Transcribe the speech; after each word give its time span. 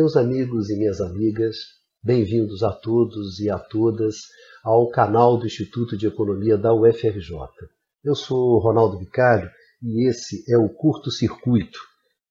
Meus 0.00 0.16
amigos 0.16 0.70
e 0.70 0.76
minhas 0.76 1.00
amigas, 1.00 1.56
bem-vindos 2.00 2.62
a 2.62 2.70
todos 2.70 3.40
e 3.40 3.50
a 3.50 3.58
todas 3.58 4.28
ao 4.62 4.88
canal 4.90 5.36
do 5.36 5.44
Instituto 5.44 5.96
de 5.96 6.06
Economia 6.06 6.56
da 6.56 6.72
UFRJ. 6.72 7.36
Eu 8.04 8.14
sou 8.14 8.60
Ronaldo 8.60 8.96
Vicário 8.96 9.50
e 9.82 10.08
esse 10.08 10.44
é 10.48 10.56
o 10.56 10.68
Curto 10.68 11.10
Circuito, 11.10 11.80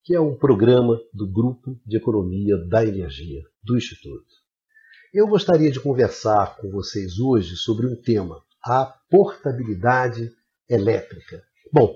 que 0.02 0.16
é 0.16 0.21
um 0.21 0.34
programa 0.34 0.98
do 1.13 1.30
Grupo 1.30 1.77
de 1.85 1.98
Economia 1.98 2.55
da 2.70 2.85
Energia 2.85 3.41
do 3.61 3.75
Instituto. 3.75 4.34
Eu 5.13 5.27
gostaria 5.27 5.70
de 5.70 5.81
conversar 5.81 6.55
com 6.55 6.71
vocês 6.71 7.20
hoje 7.20 7.57
sobre 7.57 7.85
um 7.85 8.02
tema, 8.02 8.41
a 8.63 8.85
portabilidade 9.09 10.31
elétrica. 10.70 11.43
Bom, 11.73 11.93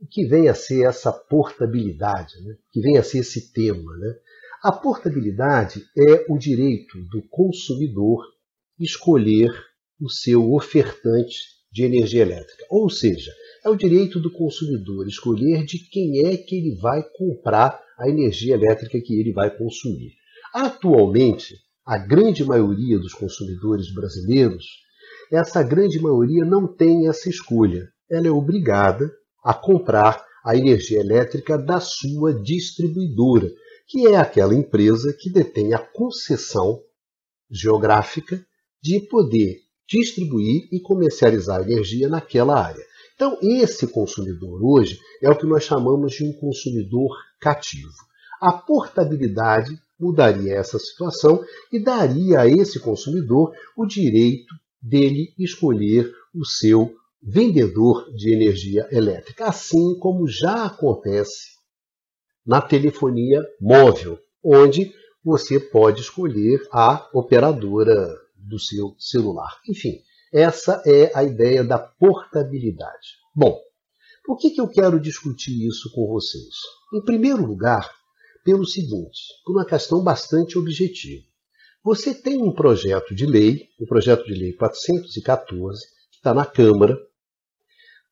o 0.00 0.06
que 0.06 0.24
vem 0.24 0.48
a 0.48 0.54
ser 0.54 0.86
essa 0.86 1.12
portabilidade, 1.12 2.42
né? 2.42 2.54
o 2.54 2.72
que 2.72 2.80
vem 2.80 2.96
a 2.96 3.02
ser 3.02 3.18
esse 3.18 3.52
tema? 3.52 3.94
Né? 3.98 4.14
A 4.62 4.70
portabilidade 4.70 5.82
é 5.98 6.24
o 6.28 6.38
direito 6.38 6.96
do 7.10 7.20
consumidor 7.28 8.24
escolher 8.78 9.50
o 10.00 10.08
seu 10.08 10.52
ofertante 10.54 11.34
de 11.72 11.82
energia 11.82 12.22
elétrica. 12.22 12.64
Ou 12.70 12.88
seja, 12.88 13.32
é 13.64 13.68
o 13.68 13.74
direito 13.74 14.20
do 14.20 14.30
consumidor 14.30 15.08
escolher 15.08 15.64
de 15.64 15.80
quem 15.90 16.26
é 16.26 16.36
que 16.36 16.54
ele 16.54 16.76
vai 16.80 17.02
comprar 17.16 17.82
a 17.98 18.08
energia 18.08 18.54
elétrica 18.54 19.00
que 19.00 19.18
ele 19.18 19.32
vai 19.32 19.50
consumir. 19.50 20.12
Atualmente, 20.54 21.56
a 21.84 21.98
grande 21.98 22.44
maioria 22.44 23.00
dos 23.00 23.14
consumidores 23.14 23.92
brasileiros, 23.92 24.64
essa 25.32 25.60
grande 25.64 26.00
maioria 26.00 26.44
não 26.44 26.68
tem 26.68 27.08
essa 27.08 27.28
escolha. 27.28 27.88
Ela 28.08 28.28
é 28.28 28.30
obrigada 28.30 29.10
a 29.44 29.52
comprar 29.52 30.24
a 30.44 30.56
energia 30.56 31.00
elétrica 31.00 31.58
da 31.58 31.80
sua 31.80 32.32
distribuidora, 32.42 33.50
que 33.86 34.06
é 34.06 34.16
aquela 34.16 34.54
empresa 34.54 35.12
que 35.12 35.30
detém 35.30 35.74
a 35.74 35.78
concessão 35.78 36.80
geográfica 37.50 38.44
de 38.82 39.00
poder 39.00 39.60
distribuir 39.88 40.68
e 40.72 40.80
comercializar 40.80 41.62
energia 41.62 42.08
naquela 42.08 42.58
área. 42.58 42.84
Então, 43.14 43.38
esse 43.42 43.86
consumidor 43.86 44.60
hoje 44.64 44.98
é 45.20 45.30
o 45.30 45.36
que 45.36 45.46
nós 45.46 45.64
chamamos 45.64 46.14
de 46.14 46.24
um 46.24 46.32
consumidor 46.32 47.16
cativo. 47.40 47.92
A 48.40 48.52
portabilidade 48.52 49.78
mudaria 50.00 50.54
essa 50.54 50.78
situação 50.78 51.44
e 51.70 51.78
daria 51.78 52.40
a 52.40 52.48
esse 52.48 52.80
consumidor 52.80 53.52
o 53.76 53.86
direito 53.86 54.52
dele 54.80 55.32
escolher 55.38 56.12
o 56.34 56.44
seu 56.44 56.96
vendedor 57.22 58.12
de 58.16 58.32
energia 58.32 58.88
elétrica, 58.90 59.44
assim 59.44 59.96
como 60.00 60.26
já 60.26 60.64
acontece 60.64 61.52
na 62.46 62.60
telefonia 62.60 63.40
móvel, 63.60 64.18
onde 64.44 64.92
você 65.24 65.60
pode 65.60 66.00
escolher 66.00 66.60
a 66.72 67.08
operadora 67.12 68.14
do 68.36 68.58
seu 68.58 68.94
celular. 68.98 69.60
Enfim, 69.68 70.00
essa 70.32 70.82
é 70.84 71.12
a 71.14 71.22
ideia 71.22 71.62
da 71.62 71.78
portabilidade. 71.78 73.18
Bom, 73.34 73.60
por 74.24 74.36
que, 74.38 74.50
que 74.50 74.60
eu 74.60 74.68
quero 74.68 75.00
discutir 75.00 75.66
isso 75.66 75.92
com 75.94 76.06
vocês? 76.06 76.54
Em 76.94 77.04
primeiro 77.04 77.44
lugar, 77.44 77.90
pelo 78.44 78.66
seguinte, 78.66 79.20
por 79.44 79.52
uma 79.52 79.64
questão 79.64 80.02
bastante 80.02 80.58
objetiva. 80.58 81.24
Você 81.84 82.14
tem 82.14 82.40
um 82.40 82.52
projeto 82.52 83.14
de 83.14 83.26
lei, 83.26 83.68
o 83.80 83.86
projeto 83.86 84.24
de 84.24 84.34
lei 84.34 84.52
414, 84.52 85.80
que 86.10 86.16
está 86.16 86.32
na 86.32 86.46
Câmara, 86.46 86.96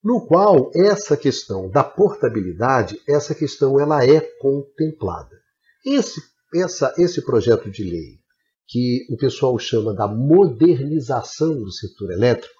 no 0.03 0.27
qual 0.27 0.70
essa 0.75 1.17
questão 1.17 1.69
da 1.69 1.84
portabilidade, 1.84 2.99
essa 3.06 3.34
questão 3.34 3.78
ela 3.78 4.05
é 4.05 4.21
contemplada. 4.41 5.37
Esse, 5.84 6.22
essa, 6.55 6.94
esse 6.97 7.22
projeto 7.22 7.71
de 7.71 7.84
lei, 7.84 8.19
que 8.66 9.06
o 9.11 9.16
pessoal 9.16 9.59
chama 9.59 9.94
da 9.94 10.09
modernização 10.09 11.61
do 11.61 11.71
setor 11.71 12.12
elétrico, 12.12 12.55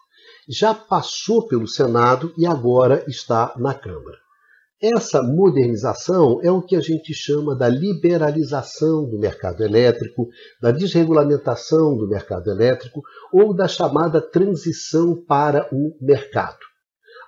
já 0.49 0.75
passou 0.75 1.47
pelo 1.47 1.67
Senado 1.67 2.33
e 2.37 2.47
agora 2.47 3.05
está 3.09 3.55
na 3.57 3.73
Câmara. 3.73 4.19
Essa 4.83 5.23
modernização 5.23 6.41
é 6.43 6.51
o 6.51 6.63
que 6.63 6.75
a 6.75 6.81
gente 6.81 7.13
chama 7.13 7.55
da 7.55 7.69
liberalização 7.69 9.09
do 9.09 9.19
mercado 9.19 9.63
elétrico, 9.63 10.29
da 10.61 10.71
desregulamentação 10.71 11.97
do 11.97 12.09
mercado 12.09 12.51
elétrico 12.51 13.03
ou 13.31 13.55
da 13.55 13.69
chamada 13.69 14.21
transição 14.23 15.15
para 15.15 15.69
o 15.71 15.95
mercado. 16.01 16.70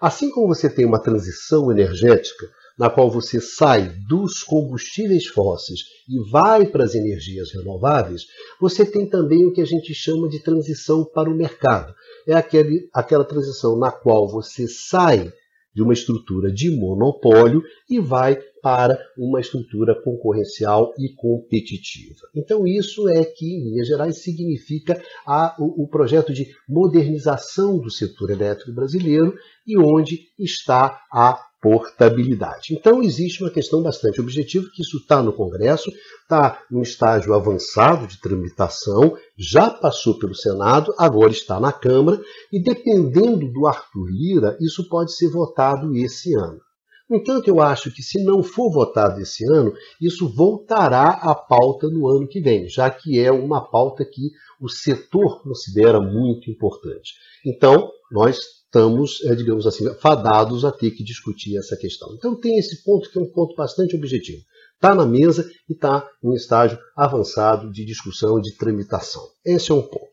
Assim 0.02 0.32
como 0.32 0.48
você 0.48 0.68
tem 0.68 0.84
uma 0.84 1.00
transição 1.00 1.70
energética, 1.70 2.50
na 2.76 2.90
qual 2.90 3.08
você 3.08 3.40
sai 3.40 3.88
dos 4.08 4.42
combustíveis 4.42 5.26
fósseis 5.26 5.78
e 6.08 6.18
vai 6.28 6.66
para 6.66 6.82
as 6.82 6.96
energias 6.96 7.52
renováveis, 7.52 8.26
você 8.60 8.84
tem 8.84 9.08
também 9.08 9.46
o 9.46 9.52
que 9.52 9.60
a 9.60 9.64
gente 9.64 9.94
chama 9.94 10.28
de 10.28 10.42
transição 10.42 11.04
para 11.04 11.30
o 11.30 11.36
mercado. 11.36 11.94
É 12.26 12.34
aquele, 12.34 12.88
aquela 12.92 13.24
transição 13.24 13.78
na 13.78 13.92
qual 13.92 14.28
você 14.28 14.66
sai 14.66 15.32
de 15.72 15.80
uma 15.80 15.92
estrutura 15.92 16.52
de 16.52 16.68
monopólio 16.76 17.62
e 17.88 18.00
vai 18.00 18.36
para 18.62 18.96
uma 19.18 19.40
estrutura 19.40 20.00
concorrencial 20.02 20.94
e 20.96 21.12
competitiva. 21.14 22.28
Então, 22.34 22.64
isso 22.64 23.08
é 23.08 23.24
que, 23.24 23.44
em 23.44 23.64
linhas 23.64 23.88
gerais, 23.88 24.22
significa 24.22 25.02
a, 25.26 25.56
o, 25.58 25.82
o 25.82 25.88
projeto 25.88 26.32
de 26.32 26.46
modernização 26.68 27.78
do 27.78 27.90
setor 27.90 28.30
elétrico 28.30 28.72
brasileiro 28.72 29.34
e 29.66 29.76
onde 29.76 30.28
está 30.38 31.02
a 31.12 31.38
portabilidade. 31.60 32.74
Então, 32.74 33.02
existe 33.02 33.42
uma 33.42 33.50
questão 33.50 33.82
bastante 33.82 34.20
objetiva, 34.20 34.68
que 34.74 34.82
isso 34.82 34.96
está 34.98 35.22
no 35.22 35.32
Congresso, 35.32 35.90
está 36.22 36.60
no 36.68 36.82
estágio 36.82 37.34
avançado 37.34 38.06
de 38.08 38.20
tramitação, 38.20 39.16
já 39.38 39.70
passou 39.70 40.18
pelo 40.18 40.34
Senado, 40.34 40.92
agora 40.98 41.30
está 41.30 41.60
na 41.60 41.72
Câmara, 41.72 42.20
e 42.52 42.60
dependendo 42.60 43.50
do 43.52 43.66
Arthur 43.66 44.08
Lira, 44.10 44.56
isso 44.60 44.88
pode 44.88 45.14
ser 45.14 45.30
votado 45.30 45.94
esse 45.94 46.34
ano. 46.34 46.60
No 47.08 47.16
entanto, 47.16 47.48
eu 47.48 47.60
acho 47.60 47.92
que 47.92 48.02
se 48.02 48.22
não 48.22 48.42
for 48.42 48.70
votado 48.70 49.20
esse 49.20 49.44
ano, 49.50 49.72
isso 50.00 50.28
voltará 50.28 51.08
à 51.08 51.34
pauta 51.34 51.88
no 51.88 52.08
ano 52.08 52.26
que 52.26 52.40
vem, 52.40 52.68
já 52.68 52.90
que 52.90 53.18
é 53.18 53.30
uma 53.30 53.60
pauta 53.60 54.04
que 54.04 54.30
o 54.60 54.68
setor 54.68 55.42
considera 55.42 56.00
muito 56.00 56.50
importante. 56.50 57.14
Então, 57.44 57.90
nós 58.10 58.38
estamos, 58.64 59.22
é, 59.24 59.34
digamos 59.34 59.66
assim, 59.66 59.92
fadados 60.00 60.64
a 60.64 60.72
ter 60.72 60.92
que 60.92 61.04
discutir 61.04 61.58
essa 61.58 61.76
questão. 61.76 62.14
Então, 62.14 62.34
tem 62.34 62.58
esse 62.58 62.82
ponto 62.82 63.10
que 63.10 63.18
é 63.18 63.22
um 63.22 63.30
ponto 63.30 63.54
bastante 63.54 63.94
objetivo. 63.94 64.42
Está 64.74 64.94
na 64.94 65.04
mesa 65.04 65.48
e 65.68 65.74
está 65.74 66.08
em 66.24 66.34
estágio 66.34 66.78
avançado 66.96 67.70
de 67.70 67.84
discussão 67.84 68.38
e 68.38 68.42
de 68.42 68.56
tramitação. 68.56 69.22
Esse 69.44 69.70
é 69.70 69.74
um 69.74 69.82
ponto. 69.82 70.11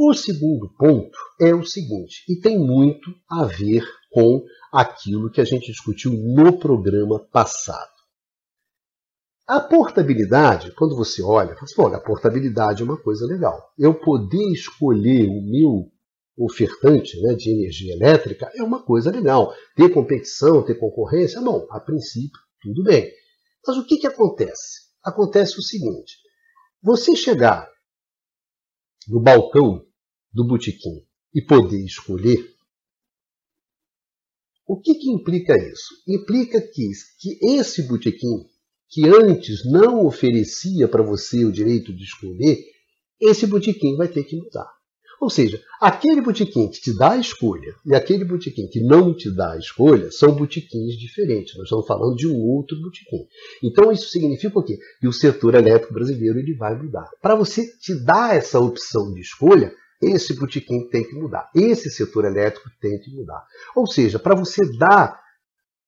O 0.00 0.14
segundo 0.14 0.72
ponto 0.78 1.18
é 1.40 1.52
o 1.52 1.64
seguinte, 1.64 2.22
e 2.28 2.36
tem 2.36 2.56
muito 2.56 3.10
a 3.28 3.44
ver 3.44 3.84
com 4.12 4.44
aquilo 4.72 5.28
que 5.28 5.40
a 5.40 5.44
gente 5.44 5.72
discutiu 5.72 6.12
no 6.12 6.56
programa 6.56 7.18
passado. 7.18 7.90
A 9.44 9.58
portabilidade, 9.58 10.72
quando 10.76 10.94
você 10.94 11.20
olha, 11.20 11.56
você 11.56 11.74
fala, 11.74 11.88
olha, 11.88 11.96
a 11.96 12.00
portabilidade 12.00 12.80
é 12.80 12.84
uma 12.84 12.96
coisa 12.96 13.26
legal. 13.26 13.72
Eu 13.76 13.92
poder 13.92 14.52
escolher 14.52 15.26
o 15.26 15.42
meu 15.42 15.90
ofertante 16.38 17.20
né, 17.20 17.34
de 17.34 17.50
energia 17.50 17.92
elétrica 17.94 18.48
é 18.54 18.62
uma 18.62 18.80
coisa 18.84 19.10
legal. 19.10 19.52
Ter 19.74 19.92
competição, 19.92 20.64
ter 20.64 20.76
concorrência, 20.76 21.40
bom, 21.40 21.66
a 21.70 21.80
princípio, 21.80 22.38
tudo 22.62 22.84
bem. 22.84 23.10
Mas 23.66 23.76
o 23.76 23.84
que, 23.84 23.96
que 23.96 24.06
acontece? 24.06 24.92
Acontece 25.02 25.58
o 25.58 25.62
seguinte: 25.62 26.18
você 26.80 27.16
chegar 27.16 27.68
no 29.08 29.20
balcão 29.20 29.87
do 30.32 30.46
botequim 30.46 31.02
e 31.34 31.42
poder 31.42 31.84
escolher, 31.84 32.54
o 34.66 34.78
que, 34.78 34.94
que 34.94 35.10
implica 35.10 35.54
isso? 35.56 35.94
Implica 36.06 36.60
que, 36.60 36.90
que 37.18 37.38
esse 37.42 37.82
botequim, 37.88 38.44
que 38.90 39.08
antes 39.08 39.64
não 39.64 40.04
oferecia 40.04 40.86
para 40.86 41.02
você 41.02 41.44
o 41.44 41.52
direito 41.52 41.92
de 41.94 42.04
escolher, 42.04 42.58
esse 43.18 43.46
botequim 43.46 43.96
vai 43.96 44.08
ter 44.08 44.24
que 44.24 44.36
mudar. 44.36 44.70
Ou 45.20 45.28
seja, 45.28 45.60
aquele 45.80 46.20
botequim 46.20 46.68
que 46.68 46.80
te 46.80 46.96
dá 46.96 47.12
a 47.12 47.18
escolha 47.18 47.74
e 47.84 47.94
aquele 47.94 48.24
botequim 48.24 48.68
que 48.68 48.80
não 48.80 49.12
te 49.16 49.34
dá 49.34 49.52
a 49.52 49.58
escolha 49.58 50.12
são 50.12 50.32
botequins 50.32 50.96
diferentes. 50.96 51.56
Nós 51.56 51.64
estamos 51.64 51.86
falando 51.86 52.14
de 52.14 52.28
um 52.28 52.38
outro 52.38 52.80
botequim. 52.80 53.26
Então 53.62 53.90
isso 53.90 54.10
significa 54.10 54.58
o 54.58 54.62
quê? 54.62 54.78
Que 55.00 55.08
o 55.08 55.12
setor 55.12 55.56
elétrico 55.56 55.92
brasileiro 55.92 56.38
ele 56.38 56.54
vai 56.54 56.76
mudar. 56.76 57.08
Para 57.20 57.34
você 57.34 57.66
te 57.78 57.94
dar 58.04 58.36
essa 58.36 58.60
opção 58.60 59.12
de 59.12 59.20
escolha, 59.20 59.74
esse 60.00 60.34
botequim 60.34 60.88
tem 60.88 61.04
que 61.04 61.14
mudar. 61.14 61.50
Esse 61.54 61.90
setor 61.90 62.24
elétrico 62.24 62.70
tem 62.80 62.98
que 63.00 63.10
mudar. 63.10 63.44
Ou 63.74 63.86
seja, 63.86 64.18
para 64.18 64.34
você 64.34 64.62
dar 64.78 65.20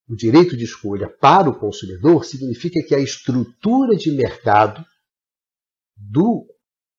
o 0.08 0.16
direito 0.16 0.56
de 0.56 0.64
escolha 0.64 1.08
para 1.08 1.48
o 1.48 1.58
consumidor, 1.58 2.24
significa 2.24 2.82
que 2.82 2.94
a 2.94 2.98
estrutura 2.98 3.96
de 3.96 4.10
mercado 4.10 4.84
do 5.96 6.46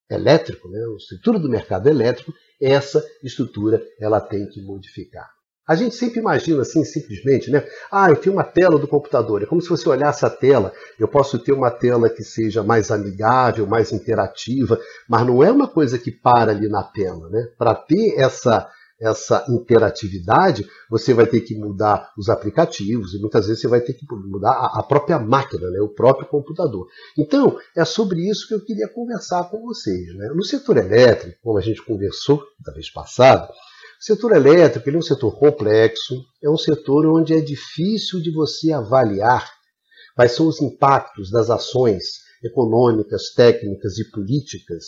elétrico, 0.09 0.69
né, 0.69 0.79
a 0.79 0.95
estrutura 0.95 1.39
do 1.39 1.49
mercado 1.49 1.87
elétrico, 1.87 2.33
essa 2.61 3.03
estrutura 3.23 3.81
ela 3.99 4.21
tem 4.21 4.47
que 4.47 4.61
modificar. 4.61 5.29
A 5.71 5.75
gente 5.75 5.95
sempre 5.95 6.19
imagina 6.19 6.63
assim, 6.63 6.83
simplesmente, 6.83 7.49
né? 7.49 7.65
Ah, 7.89 8.09
eu 8.09 8.17
tenho 8.17 8.35
uma 8.35 8.43
tela 8.43 8.77
do 8.77 8.89
computador. 8.89 9.41
É 9.41 9.45
como 9.45 9.61
se 9.61 9.69
você 9.69 9.87
olhasse 9.87 10.25
a 10.25 10.29
tela. 10.29 10.73
Eu 10.99 11.07
posso 11.07 11.39
ter 11.39 11.53
uma 11.53 11.71
tela 11.71 12.09
que 12.09 12.25
seja 12.25 12.61
mais 12.61 12.91
amigável, 12.91 13.65
mais 13.65 13.93
interativa, 13.93 14.77
mas 15.07 15.25
não 15.25 15.41
é 15.41 15.49
uma 15.49 15.69
coisa 15.69 15.97
que 15.97 16.11
para 16.11 16.51
ali 16.51 16.67
na 16.67 16.83
tela, 16.83 17.29
né? 17.29 17.47
Para 17.57 17.73
ter 17.73 18.19
essa 18.19 18.69
essa 18.99 19.43
interatividade, 19.49 20.69
você 20.87 21.11
vai 21.11 21.25
ter 21.25 21.41
que 21.41 21.55
mudar 21.55 22.11
os 22.15 22.29
aplicativos 22.29 23.15
e 23.15 23.19
muitas 23.19 23.47
vezes 23.47 23.59
você 23.59 23.67
vai 23.67 23.81
ter 23.81 23.93
que 23.93 24.05
mudar 24.11 24.51
a 24.51 24.83
própria 24.83 25.17
máquina, 25.17 25.71
né, 25.71 25.79
o 25.81 25.89
próprio 25.89 26.27
computador. 26.27 26.85
Então, 27.17 27.57
é 27.75 27.83
sobre 27.83 28.29
isso 28.29 28.47
que 28.47 28.53
eu 28.53 28.63
queria 28.63 28.87
conversar 28.87 29.45
com 29.45 29.59
vocês. 29.63 30.15
Né? 30.15 30.27
No 30.35 30.43
setor 30.43 30.77
elétrico, 30.77 31.39
como 31.41 31.57
a 31.57 31.61
gente 31.61 31.81
conversou 31.81 32.43
da 32.59 32.71
vez 32.71 32.91
passada, 32.91 33.49
o 34.01 34.03
setor 34.03 34.31
elétrico 34.31 34.89
é 34.89 34.97
um 34.97 35.01
setor 35.01 35.37
complexo, 35.37 36.25
é 36.43 36.49
um 36.49 36.57
setor 36.57 37.05
onde 37.05 37.35
é 37.35 37.39
difícil 37.39 38.19
de 38.19 38.31
você 38.31 38.71
avaliar 38.71 39.47
quais 40.15 40.31
são 40.31 40.47
os 40.47 40.59
impactos 40.59 41.29
das 41.29 41.51
ações 41.51 42.01
econômicas, 42.43 43.31
técnicas 43.35 43.99
e 43.99 44.09
políticas 44.09 44.85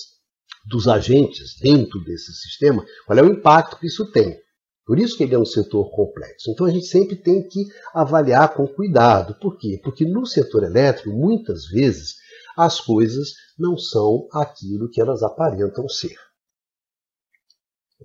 dos 0.66 0.88
agentes 0.88 1.56
dentro 1.62 2.04
desse 2.04 2.34
sistema, 2.34 2.84
qual 3.06 3.20
é 3.20 3.22
o 3.22 3.32
impacto 3.32 3.78
que 3.78 3.86
isso 3.86 4.12
tem. 4.12 4.36
Por 4.84 4.98
isso 4.98 5.16
que 5.16 5.22
ele 5.22 5.36
é 5.36 5.40
um 5.40 5.46
setor 5.46 5.92
complexo. 5.92 6.50
Então 6.50 6.66
a 6.66 6.72
gente 6.72 6.88
sempre 6.88 7.16
tem 7.16 7.48
que 7.48 7.68
avaliar 7.94 8.56
com 8.56 8.66
cuidado. 8.66 9.36
Por 9.40 9.60
quê? 9.60 9.80
Porque 9.84 10.06
no 10.06 10.26
setor 10.26 10.64
elétrico, 10.64 11.12
muitas 11.12 11.68
vezes, 11.68 12.16
as 12.58 12.82
coisas 12.82 13.30
não 13.60 13.78
são 13.78 14.28
aquilo 14.34 14.90
que 14.90 15.00
elas 15.00 15.22
aparentam 15.22 15.88
ser. 15.88 16.16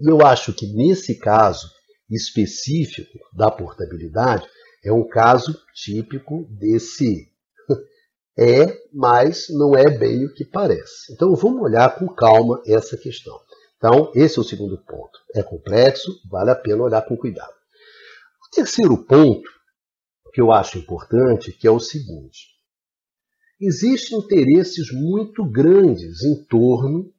E 0.01 0.11
eu 0.11 0.25
acho 0.25 0.53
que 0.53 0.67
nesse 0.67 1.19
caso 1.19 1.69
específico 2.11 3.19
da 3.33 3.51
portabilidade, 3.51 4.47
é 4.85 4.93
um 4.93 5.07
caso 5.07 5.59
típico 5.75 6.47
desse 6.51 7.29
é, 8.39 8.79
mas 8.93 9.47
não 9.51 9.77
é 9.77 9.91
bem 9.91 10.25
o 10.25 10.33
que 10.33 10.45
parece. 10.45 11.13
Então 11.13 11.35
vamos 11.35 11.63
olhar 11.63 11.99
com 11.99 12.09
calma 12.09 12.63
essa 12.67 12.97
questão. 12.97 13.39
Então, 13.77 14.11
esse 14.15 14.39
é 14.39 14.41
o 14.41 14.45
segundo 14.45 14.77
ponto. 14.79 15.19
É 15.35 15.43
complexo, 15.43 16.11
vale 16.29 16.51
a 16.51 16.57
pena 16.57 16.83
olhar 16.83 17.03
com 17.03 17.17
cuidado. 17.17 17.53
O 18.47 18.51
terceiro 18.51 19.05
ponto 19.05 19.49
que 20.33 20.41
eu 20.41 20.51
acho 20.51 20.79
importante 20.79 21.53
que 21.53 21.67
é 21.67 21.71
o 21.71 21.79
seguinte: 21.79 22.49
existem 23.61 24.19
interesses 24.19 24.93
muito 24.93 25.45
grandes 25.49 26.23
em 26.25 26.45
torno 26.45 27.13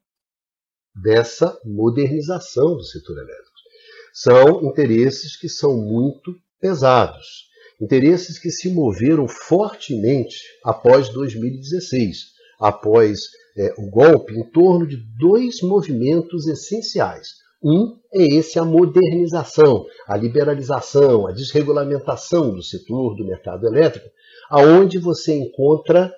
dessa 1.02 1.58
modernização 1.66 2.76
do 2.76 2.84
setor 2.84 3.18
elétrico. 3.18 3.50
São 4.14 4.64
interesses 4.66 5.36
que 5.36 5.48
são 5.48 5.78
muito 5.78 6.36
pesados. 6.60 7.48
Interesses 7.82 8.38
que 8.38 8.52
se 8.52 8.70
moveram 8.70 9.28
fortemente 9.28 10.38
após 10.64 11.10
2016, 11.10 12.18
após 12.60 13.22
é, 13.58 13.74
o 13.78 13.90
golpe, 13.90 14.34
em 14.34 14.44
torno 14.52 14.86
de 14.86 14.98
dois 15.18 15.62
movimentos 15.62 16.48
essenciais. 16.48 17.40
Um 17.64 17.98
é 18.14 18.24
esse 18.24 18.58
a 18.58 18.64
modernização, 18.64 19.86
a 20.08 20.16
liberalização, 20.16 21.28
a 21.28 21.32
desregulamentação 21.32 22.54
do 22.54 22.64
setor 22.64 23.16
do 23.16 23.26
mercado 23.26 23.68
elétrico, 23.68 24.10
aonde 24.50 24.98
você 24.98 25.34
encontra 25.34 26.14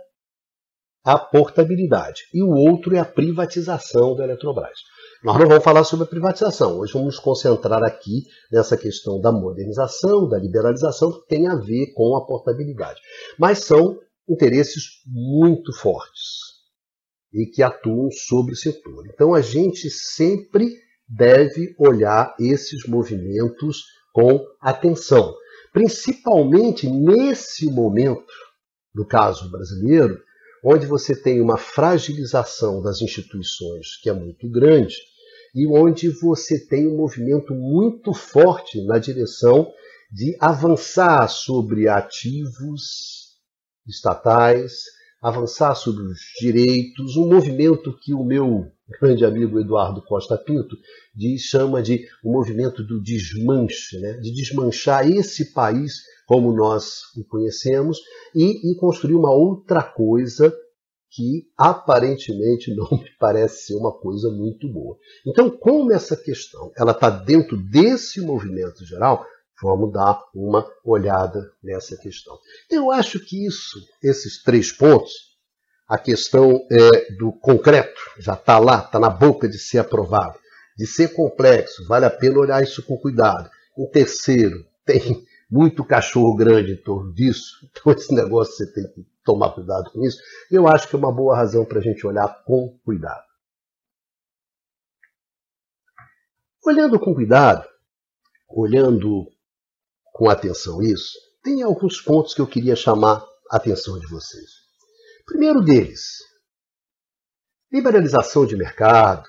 a 1.03 1.18
portabilidade. 1.18 2.24
E 2.33 2.44
o 2.44 2.50
outro 2.50 2.95
é 2.95 3.00
a 3.00 3.06
privatização 3.06 4.15
da 4.15 4.24
Eletrobras. 4.24 4.80
Nós 5.24 5.38
não 5.38 5.48
vamos 5.48 5.63
falar 5.63 5.83
sobre 5.83 6.06
a 6.06 6.09
privatização. 6.09 6.80
Hoje 6.80 6.94
vamos 6.94 7.15
nos 7.15 7.19
concentrar 7.19 7.83
aqui 7.83 8.24
nessa 8.51 8.75
questão 8.75 9.19
da 9.19 9.31
modernização, 9.31 10.27
da 10.27 10.38
liberalização, 10.38 11.12
que 11.12 11.27
tem 11.27 11.48
a 11.48 11.56
ver 11.56 11.94
com 11.94 12.15
a 12.15 12.25
portabilidade. 12.25 13.00
Mas 13.38 13.59
são 13.59 14.00
interesses 14.27 14.83
muito 15.06 15.74
fortes 15.74 16.51
e 17.33 17.45
que 17.45 17.62
atuam 17.62 18.09
sobre 18.12 18.54
o 18.54 18.57
setor. 18.57 19.06
Então 19.13 19.33
a 19.33 19.42
gente 19.42 19.89
sempre 19.89 20.74
deve 21.07 21.75
olhar 21.77 22.36
esses 22.39 22.88
movimentos 22.88 23.83
com 24.13 24.39
atenção, 24.59 25.33
principalmente 25.71 26.89
nesse 26.89 27.69
momento, 27.71 28.33
no 28.94 29.06
caso 29.06 29.50
brasileiro, 29.51 30.19
onde 30.63 30.85
você 30.85 31.15
tem 31.15 31.41
uma 31.41 31.57
fragilização 31.57 32.81
das 32.81 33.01
instituições 33.01 33.97
que 34.01 34.09
é 34.09 34.13
muito 34.13 34.49
grande 34.49 34.95
e 35.53 35.67
onde 35.67 36.09
você 36.09 36.59
tem 36.59 36.87
um 36.87 36.95
movimento 36.95 37.53
muito 37.53 38.13
forte 38.13 38.83
na 38.85 38.97
direção 38.97 39.71
de 40.11 40.35
avançar 40.39 41.27
sobre 41.29 41.87
ativos 41.87 43.31
estatais, 43.87 44.83
avançar 45.21 45.75
sobre 45.75 46.03
os 46.03 46.19
direitos, 46.39 47.15
um 47.15 47.27
movimento 47.27 47.97
que 48.01 48.13
o 48.13 48.23
meu 48.23 48.71
grande 48.99 49.23
amigo 49.23 49.59
Eduardo 49.59 50.01
Costa 50.01 50.37
Pinto 50.37 50.75
diz, 51.15 51.41
chama 51.41 51.81
de 51.81 52.07
o 52.23 52.29
um 52.29 52.33
movimento 52.33 52.83
do 52.83 53.01
desmanche, 53.01 53.99
né? 53.99 54.13
de 54.13 54.33
desmanchar 54.33 55.09
esse 55.09 55.53
país 55.53 56.01
como 56.31 56.54
nós 56.54 57.01
o 57.18 57.25
conhecemos 57.25 58.00
e, 58.33 58.72
e 58.72 58.75
construir 58.78 59.16
uma 59.16 59.33
outra 59.33 59.83
coisa 59.83 60.57
que 61.10 61.45
aparentemente 61.57 62.72
não 62.74 62.89
me 62.89 63.10
parece 63.19 63.66
ser 63.66 63.75
uma 63.75 63.92
coisa 63.92 64.30
muito 64.30 64.72
boa. 64.72 64.95
Então, 65.28 65.50
como 65.50 65.92
essa 65.92 66.16
questão 66.16 66.72
ela 66.78 66.94
está 66.94 67.10
dentro 67.10 67.57
desse 67.57 68.22
movimento 68.22 68.86
geral, 68.86 69.25
vamos 69.62 69.92
dar 69.92 70.24
uma 70.33 70.66
olhada 70.86 71.51
nessa 71.62 71.98
questão. 71.98 72.39
Eu 72.69 72.92
acho 72.92 73.19
que 73.19 73.45
isso, 73.45 73.86
esses 74.01 74.42
três 74.42 74.72
pontos, 74.72 75.12
a 75.86 75.98
questão 75.98 76.66
é, 76.72 77.13
do 77.16 77.33
concreto 77.33 78.00
já 78.19 78.36
está 78.36 78.57
lá, 78.57 78.86
está 78.86 78.98
na 79.01 79.10
boca 79.10 79.50
de 79.50 79.60
ser 79.60 79.80
aprovado, 79.80 80.39
de 80.78 80.88
ser 80.88 81.10
complexo, 81.10 81.86
vale 81.89 82.06
a 82.06 82.10
pena 82.10 82.39
olhar 82.39 82.63
isso 82.63 82.81
com 82.83 82.98
cuidado. 82.98 83.50
Um 83.78 83.86
terceiro, 83.86 84.66
tem 84.88 85.30
muito 85.51 85.83
cachorro 85.83 86.33
grande 86.33 86.71
em 86.71 86.81
torno 86.81 87.13
disso, 87.13 87.68
então 87.69 87.92
esse 87.92 88.15
negócio 88.15 88.56
você 88.56 88.71
tem 88.71 88.88
que 88.94 89.06
tomar 89.24 89.51
cuidado 89.51 89.92
com 89.92 90.03
isso. 90.06 90.18
Eu 90.50 90.68
acho 90.68 90.88
que 90.88 90.95
é 90.95 91.00
uma 91.00 91.13
boa 91.13 91.36
razão 91.36 91.65
para 91.65 91.80
a 91.80 91.81
gente 91.81 92.07
olhar 92.07 92.44
com 92.45 92.80
cuidado. 92.86 93.30
Olhando 96.66 96.99
com 96.99 97.14
cuidado, 97.14 97.68
olhando 98.47 99.28
com 100.14 100.30
atenção 100.30 100.81
isso, 100.81 101.11
tem 101.44 101.64
alguns 101.64 101.99
pontos 101.99 102.33
que 102.33 102.42
eu 102.42 102.47
queria 102.47 102.75
chamar 102.75 103.25
a 103.49 103.57
atenção 103.57 103.99
de 103.99 104.07
vocês. 104.07 104.52
Primeiro 105.25 105.61
deles, 105.61 106.19
liberalização 107.71 108.45
de 108.45 108.56
mercado, 108.56 109.28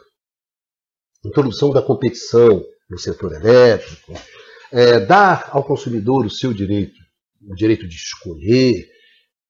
introdução 1.25 1.71
da 1.71 1.81
competição 1.81 2.63
no 2.91 2.99
setor 2.99 3.33
elétrico, 3.33 4.13
é, 4.73 4.99
dar 4.99 5.51
ao 5.53 5.63
consumidor 5.63 6.25
o 6.25 6.31
seu 6.31 6.53
direito, 6.53 6.99
o 7.47 7.55
direito 7.55 7.87
de 7.87 7.95
escolher, 7.95 8.89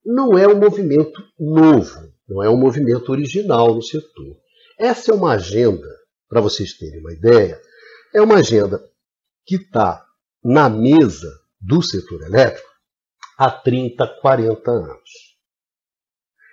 não 0.04 0.36
é 0.36 0.48
um 0.48 0.58
movimento 0.58 1.22
novo, 1.38 2.12
não 2.28 2.42
é 2.42 2.50
um 2.50 2.56
movimento 2.56 3.10
original 3.12 3.72
no 3.72 3.82
setor. 3.82 4.36
Essa 4.76 5.12
é 5.12 5.14
uma 5.14 5.32
agenda, 5.34 5.86
para 6.28 6.40
vocês 6.40 6.74
terem 6.74 7.00
uma 7.00 7.12
ideia, 7.12 7.60
é 8.12 8.20
uma 8.20 8.36
agenda 8.36 8.82
que 9.46 9.56
está 9.56 10.04
na 10.44 10.68
mesa 10.68 11.30
do 11.60 11.80
setor 11.80 12.22
elétrico 12.22 12.68
há 13.38 13.48
30, 13.48 14.04
40 14.20 14.70
anos. 14.70 15.32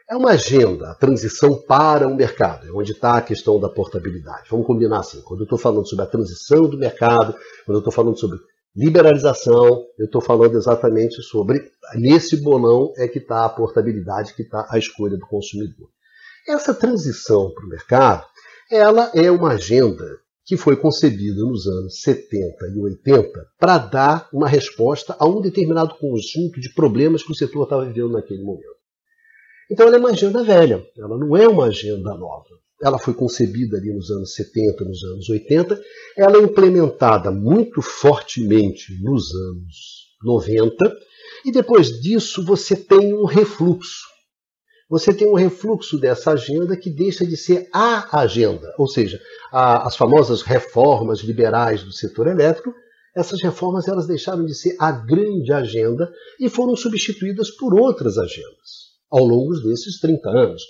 É 0.07 0.15
uma 0.15 0.31
agenda, 0.31 0.89
a 0.89 0.95
transição 0.95 1.61
para 1.67 2.07
o 2.07 2.15
mercado, 2.15 2.67
é 2.67 2.71
onde 2.71 2.93
está 2.93 3.17
a 3.17 3.21
questão 3.21 3.59
da 3.59 3.69
portabilidade. 3.69 4.49
Vamos 4.49 4.65
combinar 4.65 4.99
assim, 4.99 5.21
quando 5.21 5.41
eu 5.41 5.43
estou 5.43 5.57
falando 5.57 5.87
sobre 5.87 6.03
a 6.03 6.07
transição 6.07 6.67
do 6.67 6.79
mercado, 6.79 7.33
quando 7.65 7.75
eu 7.75 7.79
estou 7.79 7.93
falando 7.93 8.19
sobre 8.19 8.39
liberalização, 8.75 9.85
eu 9.97 10.05
estou 10.05 10.21
falando 10.21 10.55
exatamente 10.55 11.21
sobre, 11.21 11.71
nesse 11.95 12.41
bolão 12.41 12.93
é 12.97 13.07
que 13.07 13.19
está 13.19 13.45
a 13.45 13.49
portabilidade, 13.49 14.33
que 14.33 14.43
está 14.43 14.67
a 14.69 14.77
escolha 14.77 15.17
do 15.17 15.27
consumidor. 15.27 15.89
Essa 16.47 16.73
transição 16.73 17.51
para 17.53 17.65
o 17.65 17.69
mercado, 17.69 18.25
ela 18.71 19.11
é 19.13 19.29
uma 19.29 19.53
agenda 19.53 20.05
que 20.45 20.57
foi 20.57 20.75
concebida 20.75 21.41
nos 21.41 21.67
anos 21.67 22.01
70 22.01 22.67
e 22.73 22.79
80 22.79 23.47
para 23.59 23.77
dar 23.77 24.29
uma 24.33 24.47
resposta 24.47 25.15
a 25.19 25.27
um 25.27 25.41
determinado 25.41 25.95
conjunto 25.95 26.59
de 26.59 26.73
problemas 26.73 27.21
que 27.21 27.31
o 27.31 27.35
setor 27.35 27.63
estava 27.63 27.85
vivendo 27.85 28.13
naquele 28.13 28.43
momento. 28.43 28.79
Então 29.71 29.85
ela 29.85 29.97
é 29.97 29.99
uma 29.99 30.09
agenda 30.09 30.43
velha, 30.43 30.83
ela 30.97 31.17
não 31.17 31.37
é 31.37 31.47
uma 31.47 31.65
agenda 31.65 32.15
nova 32.15 32.49
ela 32.81 32.97
foi 32.97 33.13
concebida 33.13 33.77
ali 33.77 33.93
nos 33.93 34.09
anos 34.09 34.33
70, 34.33 34.85
nos 34.85 35.03
anos 35.03 35.29
80, 35.29 35.81
ela 36.17 36.37
é 36.37 36.41
implementada 36.41 37.31
muito 37.31 37.81
fortemente 37.81 38.93
nos 39.01 39.33
anos 39.33 40.09
90, 40.23 40.93
e 41.45 41.51
depois 41.51 41.99
disso 42.01 42.43
você 42.43 42.75
tem 42.75 43.13
um 43.13 43.25
refluxo. 43.25 44.07
Você 44.89 45.13
tem 45.13 45.27
um 45.27 45.35
refluxo 45.35 45.99
dessa 45.99 46.31
agenda 46.31 46.75
que 46.75 46.89
deixa 46.89 47.25
de 47.25 47.37
ser 47.37 47.69
a 47.73 48.21
agenda, 48.21 48.73
ou 48.77 48.87
seja, 48.87 49.19
a, 49.51 49.87
as 49.87 49.95
famosas 49.95 50.41
reformas 50.41 51.19
liberais 51.19 51.83
do 51.83 51.91
setor 51.91 52.27
elétrico, 52.27 52.73
essas 53.15 53.41
reformas 53.41 53.87
elas 53.87 54.07
deixaram 54.07 54.45
de 54.45 54.55
ser 54.55 54.75
a 54.79 54.91
grande 54.91 55.51
agenda 55.51 56.11
e 56.39 56.49
foram 56.49 56.75
substituídas 56.75 57.51
por 57.51 57.73
outras 57.73 58.17
agendas 58.17 58.89
ao 59.11 59.25
longo 59.25 59.53
desses 59.61 59.99
30 59.99 60.29
anos. 60.29 60.63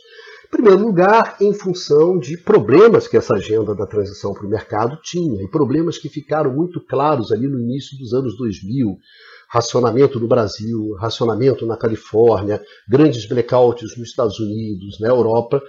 Em 0.49 0.57
primeiro 0.63 0.83
lugar, 0.83 1.37
em 1.39 1.53
função 1.53 2.17
de 2.17 2.35
problemas 2.35 3.07
que 3.07 3.15
essa 3.15 3.35
agenda 3.35 3.75
da 3.75 3.85
transição 3.85 4.33
para 4.33 4.47
o 4.47 4.49
mercado 4.49 4.99
tinha, 4.99 5.43
e 5.43 5.47
problemas 5.47 5.99
que 5.99 6.09
ficaram 6.09 6.51
muito 6.51 6.83
claros 6.83 7.31
ali 7.31 7.47
no 7.47 7.59
início 7.59 7.95
dos 7.99 8.13
anos 8.13 8.35
2000. 8.35 8.97
Racionamento 9.47 10.19
no 10.19 10.27
Brasil, 10.27 10.95
racionamento 10.99 11.67
na 11.67 11.77
Califórnia, 11.77 12.59
grandes 12.89 13.27
blackouts 13.27 13.95
nos 13.95 14.09
Estados 14.09 14.39
Unidos, 14.39 14.99
na 14.99 15.09
Europa. 15.09 15.61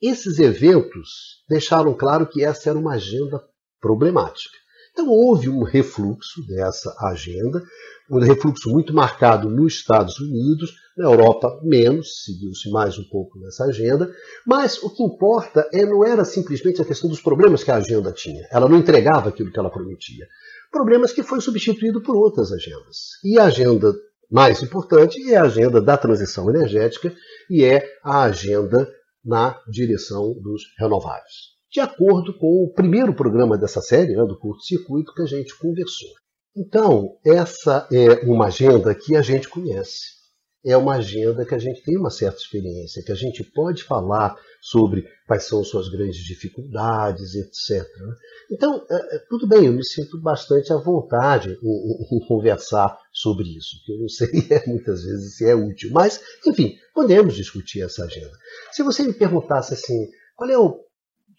Esses 0.00 0.38
eventos 0.38 1.42
deixaram 1.46 1.92
claro 1.92 2.26
que 2.26 2.42
essa 2.42 2.70
era 2.70 2.78
uma 2.78 2.94
agenda 2.94 3.38
problemática. 3.82 4.56
Então 4.92 5.08
houve 5.08 5.50
um 5.50 5.62
refluxo 5.62 6.40
dessa 6.46 6.90
agenda, 7.02 7.62
um 8.10 8.18
refluxo 8.18 8.70
muito 8.70 8.94
marcado 8.94 9.50
nos 9.50 9.74
Estados 9.74 10.18
Unidos, 10.18 10.72
na 10.96 11.06
Europa 11.06 11.60
menos, 11.62 12.24
seguiu-se 12.24 12.70
mais 12.70 12.98
um 12.98 13.04
pouco 13.04 13.38
nessa 13.38 13.64
agenda, 13.64 14.10
mas 14.46 14.82
o 14.82 14.90
que 14.90 15.02
importa 15.02 15.68
é, 15.72 15.84
não 15.84 16.04
era 16.04 16.24
simplesmente 16.24 16.80
a 16.80 16.84
questão 16.84 17.08
dos 17.08 17.20
problemas 17.20 17.64
que 17.64 17.70
a 17.70 17.76
agenda 17.76 18.12
tinha, 18.12 18.46
ela 18.50 18.68
não 18.68 18.78
entregava 18.78 19.28
aquilo 19.28 19.50
que 19.50 19.58
ela 19.58 19.70
prometia. 19.70 20.26
Problemas 20.70 21.12
que 21.12 21.22
foi 21.22 21.40
substituído 21.40 22.02
por 22.02 22.16
outras 22.16 22.52
agendas. 22.52 23.18
E 23.24 23.38
a 23.38 23.44
agenda 23.44 23.94
mais 24.30 24.62
importante 24.62 25.30
é 25.30 25.36
a 25.36 25.44
agenda 25.44 25.80
da 25.80 25.96
transição 25.96 26.48
energética 26.48 27.14
e 27.50 27.64
é 27.64 27.84
a 28.02 28.22
agenda 28.22 28.88
na 29.24 29.60
direção 29.68 30.34
dos 30.40 30.62
renováveis 30.78 31.52
de 31.72 31.80
acordo 31.80 32.36
com 32.36 32.64
o 32.64 32.70
primeiro 32.70 33.14
programa 33.14 33.56
dessa 33.56 33.80
série, 33.80 34.14
né, 34.14 34.22
do 34.26 34.38
curto-circuito, 34.38 35.14
que 35.14 35.22
a 35.22 35.26
gente 35.26 35.58
conversou. 35.58 36.10
Então, 36.54 37.16
essa 37.24 37.88
é 37.90 38.26
uma 38.26 38.48
agenda 38.48 38.94
que 38.94 39.16
a 39.16 39.22
gente 39.22 39.48
conhece. 39.48 40.21
É 40.64 40.76
uma 40.76 40.94
agenda 40.94 41.44
que 41.44 41.54
a 41.54 41.58
gente 41.58 41.82
tem 41.82 41.96
uma 41.96 42.10
certa 42.10 42.38
experiência, 42.38 43.02
que 43.02 43.10
a 43.10 43.16
gente 43.16 43.42
pode 43.42 43.82
falar 43.82 44.36
sobre 44.60 45.08
quais 45.26 45.44
são 45.44 45.64
suas 45.64 45.88
grandes 45.88 46.24
dificuldades, 46.24 47.34
etc. 47.34 47.82
Né. 47.98 48.14
Então, 48.50 48.86
é, 48.88 49.16
é, 49.16 49.18
tudo 49.28 49.46
bem, 49.46 49.66
eu 49.66 49.72
me 49.72 49.84
sinto 49.84 50.20
bastante 50.20 50.72
à 50.72 50.76
vontade 50.76 51.58
em, 51.60 52.16
em, 52.16 52.26
conversar 52.28 52.96
sobre 53.12 53.56
isso, 53.56 53.82
que 53.84 53.92
eu 53.92 53.98
não 53.98 54.08
sei 54.08 54.28
é, 54.50 54.64
muitas 54.68 55.02
vezes 55.02 55.36
se 55.36 55.44
é 55.44 55.54
útil. 55.54 55.90
Mas, 55.92 56.20
enfim, 56.46 56.76
podemos 56.94 57.34
discutir 57.34 57.82
essa 57.82 58.04
agenda. 58.04 58.32
Se 58.70 58.84
você 58.84 59.02
me 59.02 59.12
perguntasse 59.12 59.74
assim, 59.74 60.08
qual 60.36 60.48
é 60.48 60.58
o 60.58 60.80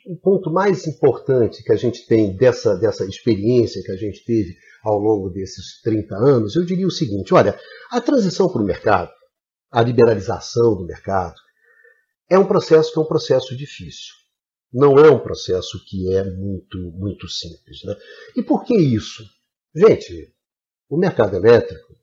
o 0.05 0.17
ponto 0.17 0.51
mais 0.51 0.86
importante 0.88 1.63
que 1.63 1.72
a 1.72 1.75
gente 1.75 2.05
tem 2.05 2.36
dessa, 2.36 2.75
dessa 2.75 3.05
experiência 3.05 3.83
que 3.83 3.91
a 3.91 3.95
gente 3.95 4.24
teve 4.25 4.57
ao 4.83 4.98
longo 5.00 5.29
desses 5.29 5.81
30 5.81 6.15
anos, 6.15 6.55
eu 6.55 6.65
diria 6.65 6.88
o 6.88 6.91
seguinte: 6.91 7.33
olha, 7.33 7.57
a 7.89 8.01
transição 8.01 8.50
para 8.50 8.62
o 8.62 8.65
mercado, 8.65 9.12
a 9.72 9.81
liberalização 9.81 10.75
do 10.75 10.86
mercado, 10.86 11.36
é 12.29 12.38
um 12.38 12.45
processo 12.45 12.91
que 12.91 13.00
é 13.00 13.01
um 13.01 13.07
processo 13.07 13.55
difícil. 13.55 14.13
Não 14.72 14.98
é 14.98 15.10
um 15.10 15.19
processo 15.19 15.83
que 15.86 16.12
é 16.13 16.24
muito, 16.24 16.79
muito 16.79 17.29
simples. 17.29 17.83
Né? 17.83 17.95
E 18.36 18.41
por 18.41 18.65
que 18.65 18.75
isso? 18.75 19.24
Gente, 19.75 20.33
o 20.89 20.98
mercado 20.98 21.36
elétrico, 21.36 21.95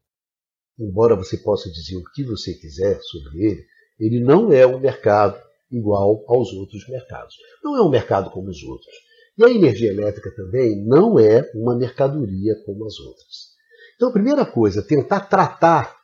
embora 0.79 1.17
você 1.17 1.37
possa 1.37 1.71
dizer 1.71 1.97
o 1.97 2.05
que 2.13 2.23
você 2.23 2.55
quiser 2.55 3.01
sobre 3.03 3.45
ele, 3.45 3.67
ele 3.99 4.21
não 4.21 4.53
é 4.53 4.65
um 4.67 4.79
mercado 4.79 5.41
igual 5.71 6.25
aos 6.29 6.53
outros 6.53 6.89
mercados. 6.89 7.35
Não 7.63 7.77
é 7.77 7.83
um 7.83 7.91
mercado 7.91 8.31
como 8.31 8.49
os 8.49 8.63
outros. 8.63 8.93
E 9.39 9.45
a 9.45 9.51
energia 9.51 9.91
elétrica 9.91 10.35
também 10.35 10.85
não 10.85 11.19
é 11.19 11.51
uma 11.55 11.77
mercadoria 11.77 12.55
como 12.65 12.87
as 12.87 12.99
outras. 12.99 13.51
Então, 13.97 14.09
a 14.09 14.13
primeira 14.13 14.45
coisa, 14.45 14.83
tentar 14.83 15.21
tratar 15.21 15.97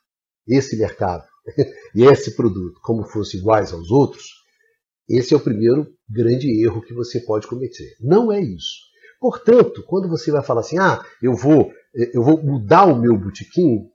esse 0.46 0.76
mercado 0.76 1.24
e 1.94 2.04
esse 2.04 2.36
produto 2.36 2.80
como 2.82 3.04
fossem 3.04 3.40
iguais 3.40 3.72
aos 3.72 3.90
outros, 3.90 4.24
esse 5.08 5.34
é 5.34 5.36
o 5.36 5.40
primeiro 5.40 5.86
grande 6.08 6.62
erro 6.62 6.82
que 6.82 6.94
você 6.94 7.20
pode 7.20 7.46
cometer. 7.46 7.96
Não 8.00 8.32
é 8.32 8.40
isso. 8.40 8.86
Portanto, 9.20 9.82
quando 9.86 10.08
você 10.08 10.30
vai 10.30 10.42
falar 10.42 10.60
assim, 10.60 10.78
ah, 10.78 11.04
eu 11.22 11.34
vou, 11.34 11.72
eu 11.94 12.22
vou 12.22 12.42
mudar 12.42 12.84
o 12.84 13.00
meu 13.00 13.16
botequim, 13.16 13.88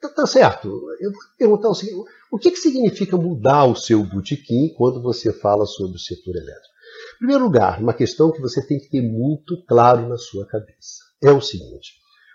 tá, 0.00 0.08
tá 0.08 0.26
certo. 0.26 0.68
Eu 1.00 1.10
vou 1.10 1.20
perguntar 1.38 1.68
o 1.68 1.74
seguinte, 1.74 1.96
o 2.30 2.38
que, 2.38 2.50
que 2.50 2.58
significa 2.58 3.16
mudar 3.16 3.64
o 3.64 3.76
seu 3.76 4.02
botequim 4.04 4.74
quando 4.76 5.00
você 5.02 5.32
fala 5.32 5.64
sobre 5.64 5.96
o 5.96 6.00
setor 6.00 6.34
elétrico? 6.36 6.74
Em 7.14 7.18
primeiro 7.18 7.44
lugar, 7.44 7.80
uma 7.80 7.94
questão 7.94 8.32
que 8.32 8.40
você 8.40 8.66
tem 8.66 8.78
que 8.78 8.90
ter 8.90 9.02
muito 9.02 9.64
claro 9.66 10.08
na 10.08 10.16
sua 10.16 10.46
cabeça 10.46 11.04
é 11.22 11.30
o 11.30 11.40
seguinte: 11.40 11.94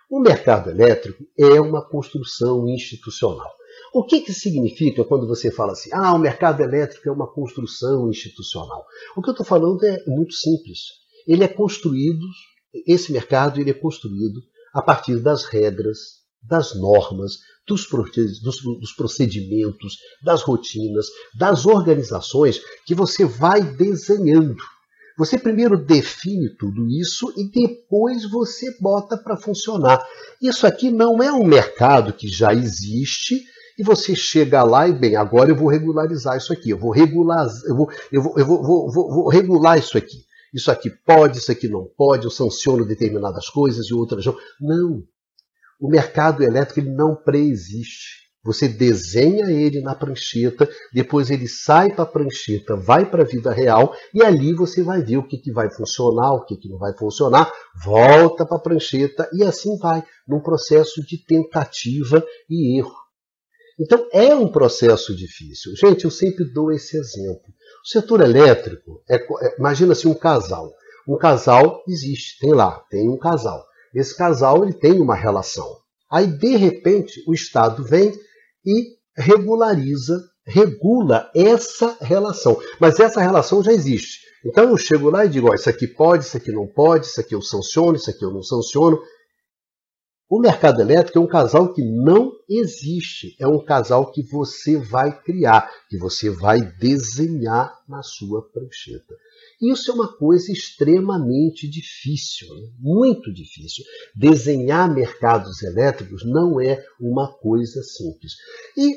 o 0.10 0.20
mercado 0.20 0.70
elétrico 0.70 1.24
é 1.38 1.60
uma 1.60 1.88
construção 1.88 2.68
institucional. 2.68 3.52
O 3.94 4.04
que, 4.06 4.22
que 4.22 4.34
significa 4.34 5.04
quando 5.04 5.28
você 5.28 5.52
fala 5.52 5.74
assim, 5.74 5.90
ah, 5.94 6.14
o 6.14 6.20
mercado 6.20 6.62
elétrico 6.62 7.10
é 7.10 7.12
uma 7.12 7.32
construção 7.32 8.10
institucional? 8.10 8.86
O 9.16 9.22
que 9.22 9.30
eu 9.30 9.34
estou 9.34 9.46
falando 9.46 9.84
é 9.86 10.04
muito 10.08 10.34
simples. 10.34 10.80
Ele 11.28 11.44
é 11.44 11.48
construído, 11.48 12.26
esse 12.88 13.12
mercado 13.12 13.60
ele 13.60 13.70
é 13.70 13.74
construído 13.74 14.42
a 14.74 14.82
partir 14.82 15.20
das 15.20 15.44
regras 15.44 16.21
das 16.42 16.76
normas, 16.76 17.38
dos, 17.68 17.88
dos, 18.42 18.94
procedimentos, 18.94 19.98
das 20.24 20.42
rotinas, 20.42 21.08
das 21.38 21.66
organizações 21.66 22.62
que 22.86 22.96
você 22.96 23.26
vai 23.26 23.62
desenhando. 23.62 24.62
Você 25.18 25.38
primeiro 25.38 25.78
define 25.78 26.50
tudo 26.58 26.88
isso 26.90 27.32
e 27.38 27.50
depois 27.50 28.30
você 28.30 28.76
bota 28.80 29.18
para 29.18 29.38
funcionar. 29.38 30.04
Isso 30.42 30.66
aqui 30.66 30.90
não 30.90 31.22
é 31.22 31.32
um 31.32 31.44
mercado 31.44 32.14
que 32.14 32.28
já 32.28 32.54
existe 32.54 33.42
e 33.78 33.84
você 33.84 34.16
chega 34.16 34.64
lá 34.64 34.88
e 34.88 34.94
bem, 34.94 35.16
agora 35.16 35.50
eu 35.50 35.56
vou 35.56 35.68
regularizar 35.68 36.38
isso 36.38 36.52
aqui, 36.52 36.70
eu 36.70 36.78
vou 36.78 36.92
regular, 36.92 37.48
eu 37.66 37.76
vou, 37.76 37.92
eu 38.12 38.22
vou, 38.22 38.40
eu 38.40 38.46
vou, 38.46 38.92
vou, 38.92 39.30
regular 39.30 39.78
isso 39.78 39.98
aqui. 39.98 40.26
Isso 40.54 40.70
aqui 40.70 40.90
pode, 40.90 41.38
isso 41.38 41.52
aqui 41.52 41.68
não 41.68 41.88
pode, 41.98 42.26
eu 42.26 42.32
sanciono 42.32 42.86
determinadas 42.86 43.50
coisas 43.50 43.88
e 43.88 43.94
outras 43.94 44.26
não. 44.26 44.36
Não. 44.60 45.04
O 45.82 45.90
mercado 45.90 46.44
elétrico 46.44 46.80
ele 46.80 46.92
não 46.92 47.16
preexiste. 47.16 48.22
Você 48.44 48.68
desenha 48.68 49.52
ele 49.52 49.82
na 49.82 49.94
prancheta, 49.94 50.70
depois 50.94 51.30
ele 51.30 51.48
sai 51.48 51.94
para 51.94 52.04
a 52.04 52.08
prancheta, 52.08 52.76
vai 52.76 53.08
para 53.08 53.22
a 53.22 53.26
vida 53.26 53.52
real 53.52 53.96
e 54.14 54.24
ali 54.24 54.54
você 54.54 54.82
vai 54.82 55.04
ver 55.04 55.18
o 55.18 55.28
que, 55.28 55.38
que 55.38 55.52
vai 55.52 55.70
funcionar, 55.72 56.34
o 56.34 56.46
que, 56.46 56.58
que 56.58 56.68
não 56.68 56.80
vai 56.80 56.92
funcionar, 56.98 57.52
volta 57.84 58.44
para 58.44 58.58
a 58.58 58.62
prancheta 58.62 59.30
e 59.34 59.44
assim 59.44 59.78
vai, 59.78 60.04
num 60.28 60.40
processo 60.40 61.06
de 61.06 61.24
tentativa 61.24 62.24
e 62.50 62.80
erro. 62.80 62.96
Então 63.80 64.08
é 64.12 64.34
um 64.34 64.52
processo 64.52 65.16
difícil. 65.16 65.76
Gente, 65.76 66.06
eu 66.06 66.12
sempre 66.12 66.46
dou 66.52 66.72
esse 66.72 66.98
exemplo. 66.98 67.54
O 67.84 67.88
setor 67.88 68.22
elétrico, 68.22 69.04
é, 69.10 69.16
é, 69.18 69.56
imagina-se 69.58 70.08
um 70.08 70.14
casal. 70.16 70.72
Um 71.08 71.18
casal 71.18 71.84
existe, 71.88 72.40
tem 72.40 72.54
lá, 72.54 72.80
tem 72.90 73.08
um 73.10 73.18
casal. 73.18 73.64
Esse 73.94 74.16
casal 74.16 74.64
ele 74.64 74.74
tem 74.74 75.00
uma 75.00 75.16
relação. 75.16 75.78
Aí, 76.12 76.28
de 76.28 76.56
repente, 76.56 77.24
o 77.28 77.34
Estado 77.34 77.84
vem 77.84 78.14
e 78.66 78.96
regulariza, 79.16 80.22
regula 80.46 81.30
essa 81.36 81.98
relação. 82.02 82.60
Mas 82.80 83.00
essa 83.00 83.22
relação 83.22 83.64
já 83.64 83.72
existe. 83.72 84.20
Então 84.46 84.70
eu 84.70 84.78
chego 84.78 85.10
lá 85.10 85.26
e 85.26 85.30
digo: 85.30 85.50
ó, 85.50 85.54
isso 85.54 85.70
aqui 85.70 85.88
pode, 85.88 86.26
isso 86.26 86.36
aqui 86.36 86.52
não 86.52 86.68
pode, 86.68 87.06
isso 87.06 87.20
aqui 87.20 87.36
eu 87.36 87.42
sanciono, 87.42 87.96
isso 87.96 88.10
aqui 88.10 88.26
eu 88.26 88.32
não 88.32 88.42
sanciono. 88.42 89.00
O 90.32 90.40
mercado 90.40 90.80
elétrico 90.80 91.20
é 91.20 91.22
um 91.22 91.28
casal 91.28 91.74
que 91.74 91.84
não 91.84 92.32
existe. 92.48 93.36
É 93.38 93.46
um 93.46 93.62
casal 93.62 94.14
que 94.14 94.24
você 94.24 94.78
vai 94.78 95.12
criar, 95.22 95.70
que 95.90 95.98
você 95.98 96.30
vai 96.30 96.62
desenhar 96.80 97.78
na 97.86 98.02
sua 98.02 98.42
prancheta. 98.42 99.14
Isso 99.62 99.92
é 99.92 99.94
uma 99.94 100.16
coisa 100.16 100.50
extremamente 100.50 101.70
difícil, 101.70 102.48
né? 102.56 102.70
muito 102.80 103.30
difícil. 103.34 103.84
Desenhar 104.16 104.90
mercados 104.90 105.62
elétricos 105.64 106.24
não 106.26 106.62
é 106.62 106.82
uma 106.98 107.30
coisa 107.34 107.84
simples. 107.84 108.32
E 108.78 108.96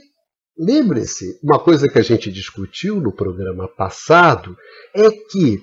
lembre-se, 0.57 1.41
uma 1.43 1.59
coisa 1.59 1.89
que 1.89 1.99
a 1.99 2.03
gente 2.03 2.31
discutiu 2.31 3.01
no 3.01 3.11
programa 3.11 3.67
passado 3.67 4.57
é 4.95 5.11
que 5.11 5.61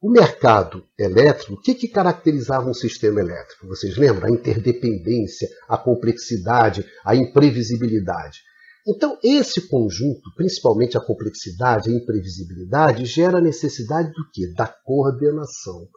o 0.00 0.10
mercado 0.10 0.86
elétrico, 0.96 1.54
o 1.54 1.60
que, 1.60 1.74
que 1.74 1.88
caracterizava 1.88 2.68
um 2.68 2.74
sistema 2.74 3.20
elétrico? 3.20 3.66
Vocês 3.66 3.96
lembram? 3.96 4.28
A 4.28 4.30
interdependência, 4.30 5.48
a 5.68 5.76
complexidade, 5.76 6.86
a 7.04 7.16
imprevisibilidade. 7.16 8.40
Então, 8.86 9.18
esse 9.22 9.68
conjunto, 9.68 10.32
principalmente 10.36 10.96
a 10.96 11.00
complexidade, 11.00 11.90
a 11.90 11.92
imprevisibilidade, 11.92 13.04
gera 13.06 13.38
a 13.38 13.42
necessidade 13.42 14.12
do 14.12 14.30
quê? 14.32 14.52
Da 14.56 14.66
coordenação. 14.66 15.88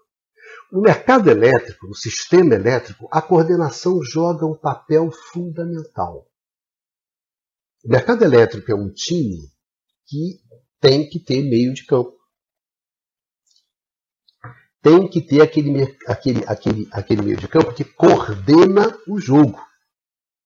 No 0.72 0.82
mercado 0.82 1.30
elétrico, 1.30 1.88
no 1.88 1.96
sistema 1.96 2.56
elétrico, 2.56 3.08
a 3.12 3.22
coordenação 3.22 4.02
joga 4.02 4.46
um 4.46 4.58
papel 4.58 5.12
fundamental. 5.32 6.28
O 7.86 7.90
mercado 7.90 8.24
elétrico 8.24 8.72
é 8.72 8.76
um 8.76 8.90
time 8.90 9.40
que 10.08 10.40
tem 10.80 11.08
que 11.08 11.20
ter 11.20 11.44
meio 11.44 11.74
de 11.74 11.86
campo. 11.86 12.21
Tem 14.82 15.08
que 15.08 15.22
ter 15.22 15.42
aquele, 15.42 15.96
aquele, 16.08 16.44
aquele, 16.48 16.88
aquele 16.92 17.22
meio 17.22 17.38
de 17.38 17.48
campo 17.48 17.74
que 17.74 17.84
coordena 17.84 18.98
o 19.08 19.20
jogo. 19.20 19.60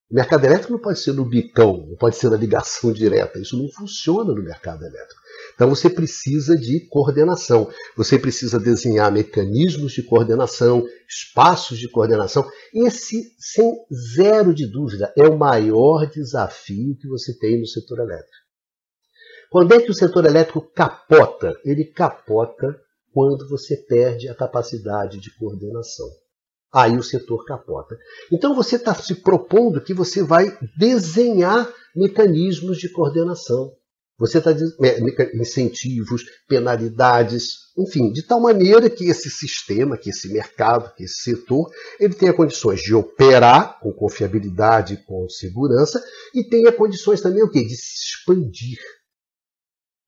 O 0.09 0.13
mercado 0.13 0.45
elétrico 0.45 0.73
não 0.73 0.79
pode 0.79 0.99
ser 0.99 1.13
no 1.13 1.25
bicão, 1.25 1.87
não 1.87 1.95
pode 1.97 2.15
ser 2.15 2.29
na 2.29 2.37
ligação 2.37 2.93
direta. 2.93 3.39
Isso 3.39 3.57
não 3.57 3.67
funciona 3.69 4.33
no 4.33 4.43
mercado 4.43 4.85
elétrico. 4.85 5.21
Então 5.55 5.69
você 5.69 5.89
precisa 5.89 6.55
de 6.55 6.87
coordenação. 6.89 7.71
Você 7.97 8.19
precisa 8.19 8.59
desenhar 8.59 9.11
mecanismos 9.11 9.93
de 9.93 10.03
coordenação, 10.03 10.85
espaços 11.07 11.79
de 11.79 11.89
coordenação. 11.89 12.47
Esse, 12.73 13.33
sem 13.39 13.73
zero 14.15 14.53
de 14.53 14.67
dúvida, 14.67 15.11
é 15.17 15.23
o 15.23 15.37
maior 15.37 16.05
desafio 16.05 16.95
que 16.97 17.07
você 17.07 17.35
tem 17.37 17.59
no 17.59 17.65
setor 17.65 17.99
elétrico. 17.99 18.45
Quando 19.49 19.73
é 19.73 19.81
que 19.81 19.91
o 19.91 19.95
setor 19.95 20.25
elétrico 20.25 20.61
capota? 20.61 21.57
Ele 21.63 21.85
capota 21.85 22.79
quando 23.15 23.47
você 23.47 23.77
perde 23.77 24.27
a 24.27 24.35
capacidade 24.35 25.21
de 25.21 25.33
coordenação. 25.37 26.09
Aí 26.73 26.97
o 26.97 27.01
setor 27.01 27.45
capota. 27.45 27.95
Então 28.29 28.53
você 28.53 28.75
está 28.75 28.93
se 28.93 29.15
propondo 29.15 29.79
que 29.79 29.93
você 29.93 30.21
vai 30.21 30.45
desenhar 30.77 31.73
mecanismos 31.95 32.77
de 32.77 32.91
coordenação. 32.91 33.71
Você 34.19 34.39
está 34.39 34.51
incentivos, 35.33 36.23
penalidades, 36.45 37.53
enfim, 37.77 38.11
de 38.11 38.21
tal 38.21 38.41
maneira 38.41 38.89
que 38.89 39.05
esse 39.05 39.29
sistema, 39.29 39.97
que 39.97 40.09
esse 40.09 40.27
mercado, 40.33 40.93
que 40.93 41.05
esse 41.05 41.21
setor, 41.21 41.69
ele 41.97 42.13
tenha 42.13 42.33
condições 42.33 42.81
de 42.81 42.93
operar 42.93 43.79
com 43.79 43.93
confiabilidade 43.93 45.03
com 45.05 45.29
segurança 45.29 46.03
e 46.33 46.43
tenha 46.43 46.71
condições 46.73 47.21
também 47.21 47.43
o 47.43 47.49
quê? 47.49 47.63
de 47.63 47.77
se 47.77 48.07
expandir. 48.07 48.79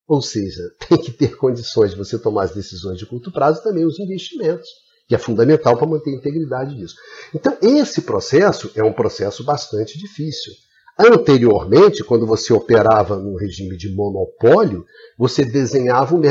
Ou 0.08 0.22
seja, 0.22 0.62
tem 0.88 0.98
que 0.98 1.12
ter 1.12 1.36
condições 1.36 1.92
de 1.92 1.98
você 1.98 2.18
tomar 2.18 2.44
as 2.44 2.54
decisões 2.54 2.98
de 2.98 3.06
curto 3.06 3.32
prazo 3.32 3.60
e 3.60 3.64
também 3.64 3.86
os 3.86 4.00
investimentos, 4.00 4.68
que 5.08 5.16
é 5.16 5.18
fundamental 5.18 5.78
para 5.78 5.88
manter 5.88 6.12
a 6.12 6.18
integridade 6.18 6.76
disso. 6.76 6.96
Então, 7.34 7.58
esse 7.62 8.02
processo 8.02 8.72
é 8.76 8.84
um 8.84 8.94
processo 8.94 9.44
bastante 9.44 9.98
difícil. 9.98 10.54
Anteriormente, 11.00 12.04
quando 12.04 12.26
você 12.26 12.52
operava 12.52 13.18
no 13.18 13.36
regime 13.36 13.78
de 13.78 13.94
monopólio, 13.94 14.84
você 15.18 15.46
desenhava 15.46 16.16
um 16.16 16.22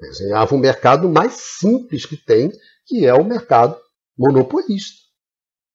desenhava 0.00 0.54
um 0.54 0.58
mercado 0.58 1.08
mais 1.08 1.34
simples 1.34 2.06
que 2.06 2.16
tem, 2.16 2.50
que 2.86 3.04
é 3.04 3.12
o 3.12 3.24
mercado 3.24 3.76
monopolista. 4.16 5.09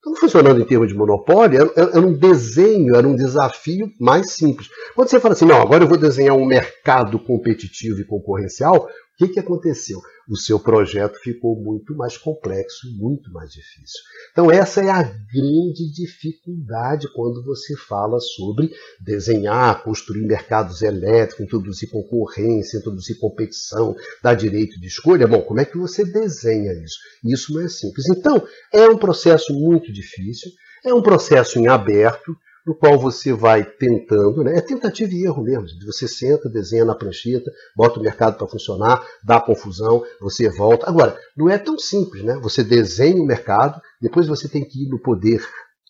Então, 0.05 0.15
funcionando 0.17 0.61
em 0.61 0.65
termos 0.65 0.87
de 0.87 0.93
monopólio, 0.93 1.73
era, 1.75 1.99
um 1.99 2.13
desenho, 2.13 2.95
era 2.95 3.07
um 3.07 3.15
desafio 3.15 3.91
mais 3.99 4.33
simples. 4.33 4.69
Quando 4.93 5.09
você 5.09 5.19
fala 5.19 5.33
assim, 5.33 5.45
não, 5.45 5.59
agora 5.59 5.83
eu 5.83 5.87
vou 5.87 5.97
desenhar 5.97 6.35
um 6.35 6.45
mercado 6.45 7.17
competitivo 7.17 8.01
e 8.01 8.05
concorrencial, 8.05 8.87
o 9.15 9.17
que, 9.17 9.29
que 9.29 9.39
aconteceu? 9.39 10.01
O 10.27 10.35
seu 10.35 10.59
projeto 10.59 11.17
ficou 11.19 11.55
muito 11.55 11.95
mais 11.95 12.17
complexo, 12.17 12.85
muito 12.97 13.31
mais 13.31 13.49
difícil. 13.49 14.01
Então, 14.31 14.51
essa 14.51 14.81
é 14.81 14.89
a 14.89 15.03
grande 15.03 15.89
dificuldade 15.93 17.07
quando 17.13 17.41
você 17.41 17.77
fala 17.77 18.19
sobre 18.19 18.73
desenhar, 18.99 19.81
construir 19.83 20.25
mercados 20.25 20.81
elétricos, 20.81 21.45
introduzir 21.45 21.89
concorrência, 21.89 22.77
introduzir 22.77 23.17
competição, 23.17 23.95
dar 24.21 24.33
direito 24.33 24.77
de 24.81 24.87
escolha. 24.87 25.27
Bom, 25.27 25.41
como 25.43 25.61
é 25.61 25.65
que 25.65 25.77
você 25.77 26.03
desenha 26.03 26.73
isso? 26.73 26.97
Isso 27.23 27.53
não 27.53 27.61
é 27.61 27.69
simples. 27.69 28.09
Então, 28.09 28.45
é 28.73 28.89
um 28.89 28.97
processo 28.97 29.53
muito 29.53 29.93
difícil, 29.93 30.51
é 30.83 30.93
um 30.93 31.01
processo 31.01 31.57
em 31.57 31.67
aberto, 31.67 32.35
no 32.65 32.73
qual 32.73 32.97
você 32.97 33.31
vai 33.31 33.63
tentando, 33.63 34.43
né? 34.43 34.57
é 34.57 34.61
tentativa 34.61 35.13
e 35.13 35.23
erro 35.23 35.43
mesmo. 35.43 35.67
Você 35.85 36.07
senta, 36.07 36.49
desenha 36.49 36.85
na 36.85 36.95
prancheta, 36.95 37.51
bota 37.75 37.99
o 37.99 38.03
mercado 38.03 38.37
para 38.37 38.47
funcionar, 38.47 39.05
dá 39.23 39.39
confusão, 39.39 40.03
você 40.19 40.49
volta. 40.49 40.89
Agora, 40.89 41.17
não 41.37 41.49
é 41.49 41.57
tão 41.57 41.77
simples, 41.77 42.23
né? 42.23 42.39
Você 42.41 42.63
desenha 42.63 43.21
o 43.21 43.25
mercado, 43.25 43.79
depois 44.01 44.27
você 44.27 44.47
tem 44.47 44.65
que 44.65 44.85
ir 44.85 44.89
no 44.89 44.99
poder 44.99 45.41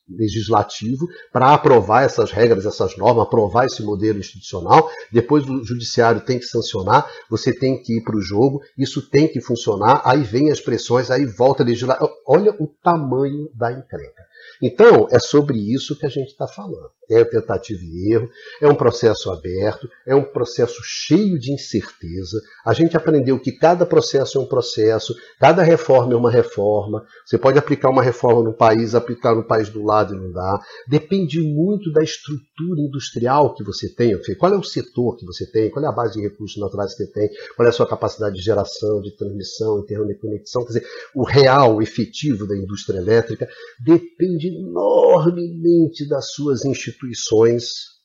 legislativo 0.07 1.07
para 1.31 1.53
aprovar 1.53 2.03
essas 2.03 2.31
regras, 2.31 2.65
essas 2.65 2.95
normas, 2.97 3.25
aprovar 3.25 3.65
esse 3.65 3.81
modelo 3.81 4.19
institucional. 4.19 4.89
Depois 5.11 5.47
o 5.49 5.63
judiciário 5.63 6.21
tem 6.21 6.37
que 6.37 6.45
sancionar, 6.45 7.09
você 7.29 7.51
tem 7.51 7.81
que 7.81 7.97
ir 7.97 8.03
para 8.03 8.15
o 8.15 8.21
jogo, 8.21 8.61
isso 8.77 9.09
tem 9.09 9.27
que 9.27 9.41
funcionar. 9.41 10.01
Aí 10.05 10.21
vem 10.21 10.51
as 10.51 10.61
pressões, 10.61 11.09
aí 11.09 11.25
volta 11.25 11.63
a 11.63 11.65
legislar. 11.65 11.99
Olha 12.27 12.51
o 12.59 12.67
tamanho 12.83 13.49
da 13.55 13.71
encrenca. 13.71 14.23
Então, 14.61 15.07
é 15.11 15.19
sobre 15.19 15.57
isso 15.57 15.97
que 15.97 16.05
a 16.05 16.09
gente 16.09 16.29
está 16.29 16.47
falando. 16.47 16.89
É 17.09 17.23
tentativa 17.23 17.79
e 17.83 18.13
erro, 18.13 18.29
é 18.59 18.67
um 18.67 18.73
processo 18.73 19.29
aberto, 19.29 19.87
é 20.07 20.15
um 20.15 20.23
processo 20.23 20.81
cheio 20.83 21.37
de 21.37 21.53
incerteza. 21.53 22.41
A 22.65 22.73
gente 22.73 22.97
aprendeu 22.97 23.39
que 23.39 23.51
cada 23.51 23.85
processo 23.85 24.39
é 24.39 24.41
um 24.41 24.47
processo, 24.47 25.15
cada 25.39 25.61
reforma 25.61 26.13
é 26.13 26.15
uma 26.15 26.31
reforma. 26.31 27.05
Você 27.25 27.37
pode 27.37 27.59
aplicar 27.59 27.91
uma 27.91 28.01
reforma 28.01 28.41
no 28.41 28.53
país, 28.53 28.95
aplicar 28.95 29.35
no 29.35 29.43
país 29.43 29.69
do 29.69 29.83
lado 29.83 30.15
e 30.15 30.17
não 30.17 30.31
dá. 30.31 30.59
Depende 30.87 31.41
muito 31.41 31.91
da 31.91 32.01
estrutura 32.01 32.81
industrial 32.81 33.53
que 33.53 33.63
você 33.63 33.87
tem. 33.87 34.19
Qual 34.39 34.53
é 34.53 34.57
o 34.57 34.63
setor 34.63 35.15
que 35.15 35.25
você 35.25 35.45
tem, 35.45 35.69
qual 35.69 35.85
é 35.85 35.87
a 35.87 35.91
base 35.91 36.13
de 36.13 36.21
recursos 36.21 36.59
naturais 36.59 36.95
que 36.95 37.03
você 37.03 37.11
tem, 37.11 37.29
qual 37.55 37.67
é 37.67 37.69
a 37.69 37.73
sua 37.73 37.87
capacidade 37.87 38.35
de 38.35 38.41
geração, 38.41 39.01
de 39.01 39.15
transmissão, 39.15 39.79
interconexão. 39.79 40.63
Quer 40.63 40.73
dizer, 40.73 40.87
o 41.13 41.23
real, 41.23 41.81
efetivo 41.81 42.47
da 42.47 42.55
indústria 42.55 42.97
elétrica 42.97 43.47
depende 43.79 44.34
enormemente 44.43 46.07
das 46.07 46.31
suas 46.31 46.65
instituições. 46.65 47.95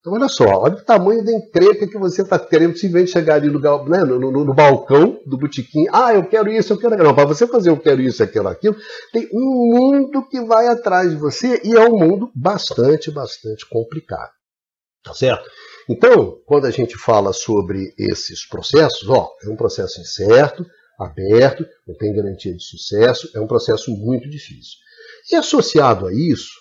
Então, 0.00 0.14
olha 0.14 0.28
só, 0.28 0.44
olha 0.44 0.74
o 0.74 0.84
tamanho 0.84 1.22
da 1.24 1.32
encrenca 1.32 1.86
que 1.86 1.98
você 1.98 2.22
está 2.22 2.38
querendo 2.38 2.76
simplesmente 2.76 3.10
chegar 3.10 3.34
ali 3.34 3.50
no, 3.50 3.60
né, 3.84 4.02
no, 4.04 4.18
no, 4.18 4.44
no, 4.44 4.54
balcão 4.54 5.20
do 5.26 5.36
botequim. 5.36 5.86
Ah, 5.92 6.14
eu 6.14 6.26
quero 6.26 6.50
isso, 6.50 6.72
eu 6.72 6.78
quero 6.78 6.94
aquilo. 6.94 7.14
Para 7.14 7.26
você 7.26 7.46
fazer 7.46 7.68
eu 7.68 7.78
quero 7.78 8.00
isso, 8.00 8.22
aquilo, 8.22 8.48
aquilo, 8.48 8.76
tem 9.12 9.28
um 9.32 9.76
mundo 9.76 10.26
que 10.26 10.40
vai 10.40 10.68
atrás 10.68 11.10
de 11.10 11.16
você 11.16 11.60
e 11.62 11.76
é 11.76 11.80
um 11.80 11.98
mundo 11.98 12.30
bastante, 12.34 13.10
bastante 13.10 13.68
complicado. 13.68 14.30
Tá 15.02 15.12
certo? 15.12 15.48
Então, 15.88 16.40
quando 16.46 16.66
a 16.66 16.70
gente 16.70 16.96
fala 16.96 17.32
sobre 17.32 17.94
esses 17.98 18.46
processos, 18.46 19.08
ó, 19.08 19.28
é 19.44 19.50
um 19.50 19.56
processo 19.56 20.00
incerto, 20.00 20.64
aberto, 20.98 21.66
não 21.86 21.94
tem 21.94 22.14
garantia 22.14 22.54
de 22.54 22.62
sucesso, 22.62 23.30
é 23.34 23.40
um 23.40 23.46
processo 23.46 23.90
muito 23.90 24.28
difícil. 24.28 24.78
E 25.30 25.36
associado 25.36 26.06
a 26.06 26.12
isso, 26.12 26.52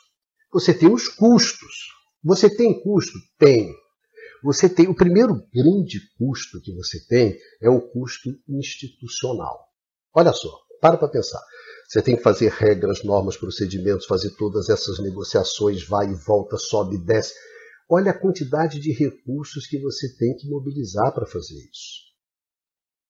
você 0.51 0.73
tem 0.73 0.91
os 0.91 1.07
custos. 1.07 1.87
Você 2.23 2.49
tem 2.49 2.81
custo? 2.81 3.17
Tem. 3.37 3.73
Você 4.43 4.69
tem 4.69 4.87
o 4.87 4.95
primeiro 4.95 5.35
grande 5.53 5.99
custo 6.17 6.61
que 6.61 6.73
você 6.73 7.05
tem 7.07 7.37
é 7.61 7.69
o 7.69 7.81
custo 7.81 8.29
institucional. 8.47 9.67
Olha 10.13 10.33
só, 10.33 10.49
para 10.81 10.97
para 10.97 11.07
pensar. 11.07 11.41
Você 11.87 12.01
tem 12.01 12.15
que 12.15 12.23
fazer 12.23 12.51
regras, 12.51 13.03
normas, 13.03 13.35
procedimentos, 13.35 14.05
fazer 14.05 14.31
todas 14.37 14.69
essas 14.69 14.99
negociações, 14.99 15.83
vai 15.87 16.09
e 16.09 16.15
volta, 16.15 16.57
sobe 16.57 16.95
e 16.95 17.05
desce. 17.05 17.33
Olha 17.89 18.11
a 18.11 18.17
quantidade 18.17 18.79
de 18.79 18.91
recursos 18.91 19.65
que 19.65 19.79
você 19.79 20.15
tem 20.15 20.35
que 20.35 20.47
mobilizar 20.47 21.11
para 21.13 21.25
fazer 21.25 21.55
isso. 21.55 22.09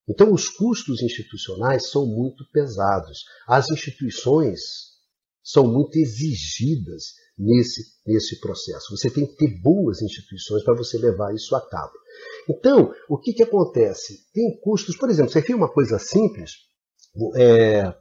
Então, 0.08 0.34
os 0.34 0.50
custos 0.50 1.04
institucionais 1.04 1.90
são 1.90 2.06
muito 2.06 2.44
pesados. 2.52 3.26
As 3.48 3.70
instituições 3.70 4.60
são 5.44 5.66
muito 5.68 5.98
exigidas 5.98 7.14
nesse, 7.38 7.82
nesse 8.06 8.40
processo. 8.40 8.96
Você 8.96 9.10
tem 9.10 9.26
que 9.26 9.36
ter 9.36 9.62
boas 9.62 10.02
instituições 10.02 10.64
para 10.64 10.76
você 10.76 10.98
levar 10.98 11.34
isso 11.34 11.56
a 11.56 11.62
cabo. 11.62 11.94
Então, 12.50 12.94
o 13.08 13.18
que, 13.18 13.34
que 13.34 13.44
acontece? 13.44 14.30
Tem 14.34 14.60
custos, 14.60 14.98
por 14.98 15.10
exemplo, 15.10 15.32
você 15.32 15.42
tem 15.42 15.56
uma 15.56 15.72
coisa 15.72 15.98
simples, 15.98 16.52
é, 17.36 17.94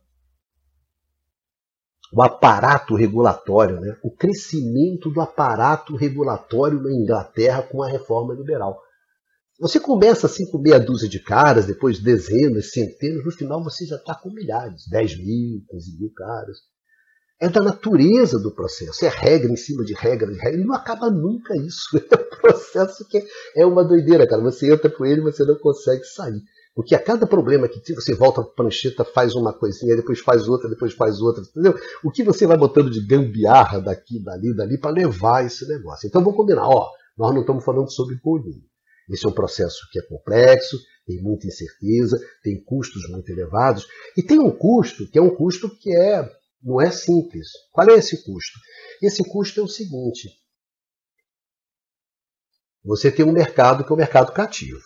o 2.12 2.22
aparato 2.22 2.94
regulatório, 2.94 3.80
né? 3.80 3.96
o 4.02 4.10
crescimento 4.10 5.10
do 5.10 5.20
aparato 5.20 5.94
regulatório 5.94 6.82
na 6.82 6.92
Inglaterra 6.92 7.62
com 7.62 7.82
a 7.82 7.88
reforma 7.88 8.34
liberal. 8.34 8.80
Você 9.60 9.80
começa 9.80 10.26
assim 10.26 10.48
com 10.50 10.58
meia 10.58 10.78
dúzia 10.78 11.08
de 11.08 11.18
caras, 11.18 11.66
depois 11.66 11.98
dezenas, 11.98 12.70
centenas, 12.70 13.24
no 13.24 13.32
final 13.32 13.62
você 13.62 13.84
já 13.84 13.96
está 13.96 14.14
com 14.14 14.30
milhares, 14.30 14.86
10 14.88 15.18
mil, 15.18 15.64
15 15.68 15.98
mil 15.98 16.12
caras. 16.14 16.58
É 17.40 17.48
da 17.48 17.60
natureza 17.60 18.38
do 18.38 18.50
processo, 18.50 19.04
é 19.04 19.08
regra 19.08 19.52
em 19.52 19.56
cima 19.56 19.84
de 19.84 19.94
regra, 19.94 20.32
de 20.32 20.38
regra, 20.38 20.60
e 20.60 20.64
não 20.64 20.74
acaba 20.74 21.08
nunca 21.08 21.56
isso. 21.56 21.88
É 22.40 22.46
um 22.48 22.52
processo 22.52 23.04
que 23.08 23.22
é 23.56 23.66
uma 23.66 23.84
doideira, 23.84 24.26
cara. 24.26 24.40
Você 24.42 24.72
entra 24.72 24.88
por 24.88 25.06
ele, 25.06 25.20
você 25.20 25.44
não 25.44 25.56
consegue 25.56 26.04
sair. 26.04 26.40
Porque 26.74 26.94
a 26.94 27.02
cada 27.02 27.26
problema 27.26 27.68
que 27.68 27.92
você 27.92 28.14
volta 28.14 28.40
para 28.40 28.50
a 28.52 28.54
prancheta, 28.54 29.04
faz 29.04 29.34
uma 29.34 29.52
coisinha, 29.52 29.96
depois 29.96 30.20
faz 30.20 30.48
outra, 30.48 30.70
depois 30.70 30.94
faz 30.94 31.20
outra, 31.20 31.42
entendeu? 31.42 31.74
O 32.04 32.10
que 32.12 32.22
você 32.22 32.46
vai 32.46 32.56
botando 32.56 32.88
de 32.90 33.04
gambiarra 33.04 33.80
daqui, 33.80 34.22
dali, 34.22 34.54
dali, 34.54 34.78
para 34.78 34.92
levar 34.92 35.44
esse 35.44 35.66
negócio. 35.66 36.06
Então 36.06 36.22
vamos 36.22 36.36
combinar, 36.36 36.68
ó, 36.68 36.88
nós 37.18 37.34
não 37.34 37.40
estamos 37.40 37.64
falando 37.64 37.90
sobre 37.90 38.14
bolinho. 38.22 38.62
Esse 39.10 39.26
é 39.26 39.28
um 39.28 39.32
processo 39.32 39.88
que 39.90 39.98
é 39.98 40.02
complexo, 40.02 40.78
tem 41.04 41.20
muita 41.20 41.48
incerteza, 41.48 42.16
tem 42.44 42.62
custos 42.62 43.08
muito 43.10 43.28
elevados, 43.30 43.86
e 44.16 44.22
tem 44.22 44.38
um 44.38 44.50
custo 44.50 45.10
que 45.10 45.18
é 45.18 45.22
um 45.22 45.34
custo 45.34 45.68
que 45.68 45.92
é 45.92 46.30
não 46.62 46.80
é 46.80 46.90
simples. 46.90 47.48
Qual 47.72 47.88
é 47.88 47.94
esse 47.94 48.22
custo? 48.24 48.58
Esse 49.02 49.24
custo 49.24 49.60
é 49.60 49.62
o 49.62 49.68
seguinte: 49.68 50.28
você 52.84 53.10
tem 53.10 53.24
um 53.24 53.32
mercado 53.32 53.84
que 53.84 53.90
é 53.90 53.92
o 53.92 53.94
um 53.94 53.98
mercado 53.98 54.32
cativo, 54.32 54.82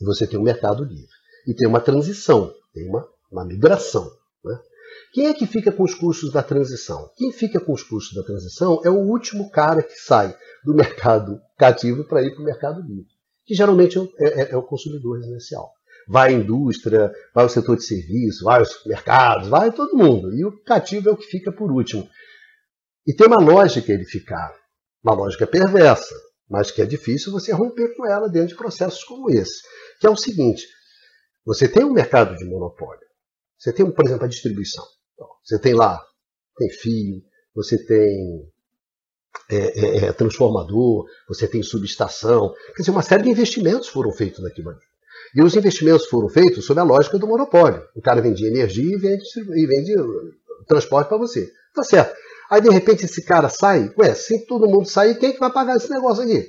e 0.00 0.04
você 0.04 0.26
tem 0.26 0.38
um 0.38 0.42
mercado 0.42 0.84
livre, 0.84 1.14
e 1.46 1.54
tem 1.54 1.66
uma 1.66 1.80
transição, 1.80 2.54
tem 2.72 2.88
uma 2.88 3.08
uma 3.30 3.44
migração. 3.44 4.10
Né? 4.44 4.58
Quem 5.12 5.26
é 5.26 5.34
que 5.34 5.46
fica 5.46 5.72
com 5.72 5.82
os 5.82 5.94
custos 5.94 6.32
da 6.32 6.42
transição? 6.42 7.10
Quem 7.16 7.32
fica 7.32 7.60
com 7.60 7.72
os 7.72 7.82
custos 7.82 8.14
da 8.14 8.22
transição 8.22 8.80
é 8.84 8.90
o 8.90 8.98
último 8.98 9.50
cara 9.50 9.82
que 9.82 9.96
sai 9.96 10.36
do 10.64 10.74
mercado 10.74 11.40
cativo 11.58 12.04
para 12.04 12.22
ir 12.22 12.32
para 12.34 12.42
o 12.42 12.44
mercado 12.44 12.80
livre, 12.82 13.10
que 13.44 13.54
geralmente 13.54 13.98
é, 14.18 14.42
é, 14.42 14.50
é 14.52 14.56
o 14.56 14.62
consumidor 14.62 15.18
residencial. 15.18 15.72
Vai 16.08 16.30
a 16.30 16.36
indústria, 16.36 17.12
vai 17.34 17.44
o 17.44 17.48
setor 17.48 17.76
de 17.76 17.84
serviço, 17.84 18.44
vai 18.44 18.62
os 18.62 18.84
mercados, 18.86 19.48
vai 19.48 19.72
todo 19.72 19.96
mundo. 19.96 20.32
E 20.34 20.44
o 20.44 20.62
cativo 20.62 21.08
é 21.08 21.12
o 21.12 21.16
que 21.16 21.26
fica 21.26 21.50
por 21.50 21.70
último. 21.72 22.08
E 23.06 23.14
tem 23.14 23.26
uma 23.26 23.40
lógica 23.40 23.92
ele 23.92 24.04
ficar, 24.04 24.54
uma 25.02 25.14
lógica 25.14 25.46
perversa, 25.46 26.14
mas 26.48 26.70
que 26.70 26.80
é 26.80 26.86
difícil 26.86 27.32
você 27.32 27.52
romper 27.52 27.94
com 27.96 28.06
ela 28.06 28.28
dentro 28.28 28.48
de 28.48 28.56
processos 28.56 29.02
como 29.04 29.30
esse, 29.30 29.62
que 30.00 30.06
é 30.06 30.10
o 30.10 30.16
seguinte: 30.16 30.66
você 31.44 31.68
tem 31.68 31.84
um 31.84 31.92
mercado 31.92 32.36
de 32.36 32.44
monopólio, 32.44 33.06
você 33.58 33.72
tem, 33.72 33.88
por 33.90 34.04
exemplo, 34.04 34.24
a 34.24 34.28
distribuição. 34.28 34.84
Você 35.44 35.60
tem 35.60 35.74
lá, 35.74 36.04
tem 36.56 36.68
fio, 36.70 37.22
você 37.54 37.78
tem 37.86 38.50
é, 39.48 39.56
é, 39.56 39.96
é, 40.06 40.12
transformador, 40.12 41.06
você 41.28 41.46
tem 41.46 41.62
subestação. 41.62 42.52
Quer 42.74 42.82
dizer, 42.82 42.90
uma 42.90 43.02
série 43.02 43.22
de 43.22 43.30
investimentos 43.30 43.88
foram 43.88 44.10
feitos 44.10 44.42
naquilo 44.42 44.70
ali. 44.70 44.80
E 45.36 45.42
os 45.42 45.54
investimentos 45.54 46.06
foram 46.06 46.30
feitos 46.30 46.64
sob 46.64 46.80
a 46.80 46.82
lógica 46.82 47.18
do 47.18 47.26
monopólio. 47.26 47.82
O 47.94 48.00
cara 48.00 48.22
vendia 48.22 48.48
energia 48.48 48.96
e 48.96 48.98
vende, 48.98 49.22
e 49.54 49.66
vende 49.66 49.94
transporte 50.66 51.08
para 51.08 51.18
você. 51.18 51.52
Tá 51.74 51.84
certo. 51.84 52.16
Aí, 52.50 52.62
de 52.62 52.70
repente, 52.70 53.04
esse 53.04 53.22
cara 53.22 53.50
sai. 53.50 53.92
Ué, 53.98 54.14
se 54.14 54.46
todo 54.46 54.66
mundo 54.66 54.88
sair, 54.88 55.14
quem 55.18 55.28
é 55.28 55.32
que 55.34 55.38
vai 55.38 55.52
pagar 55.52 55.76
esse 55.76 55.90
negócio 55.90 56.24
aqui? 56.24 56.48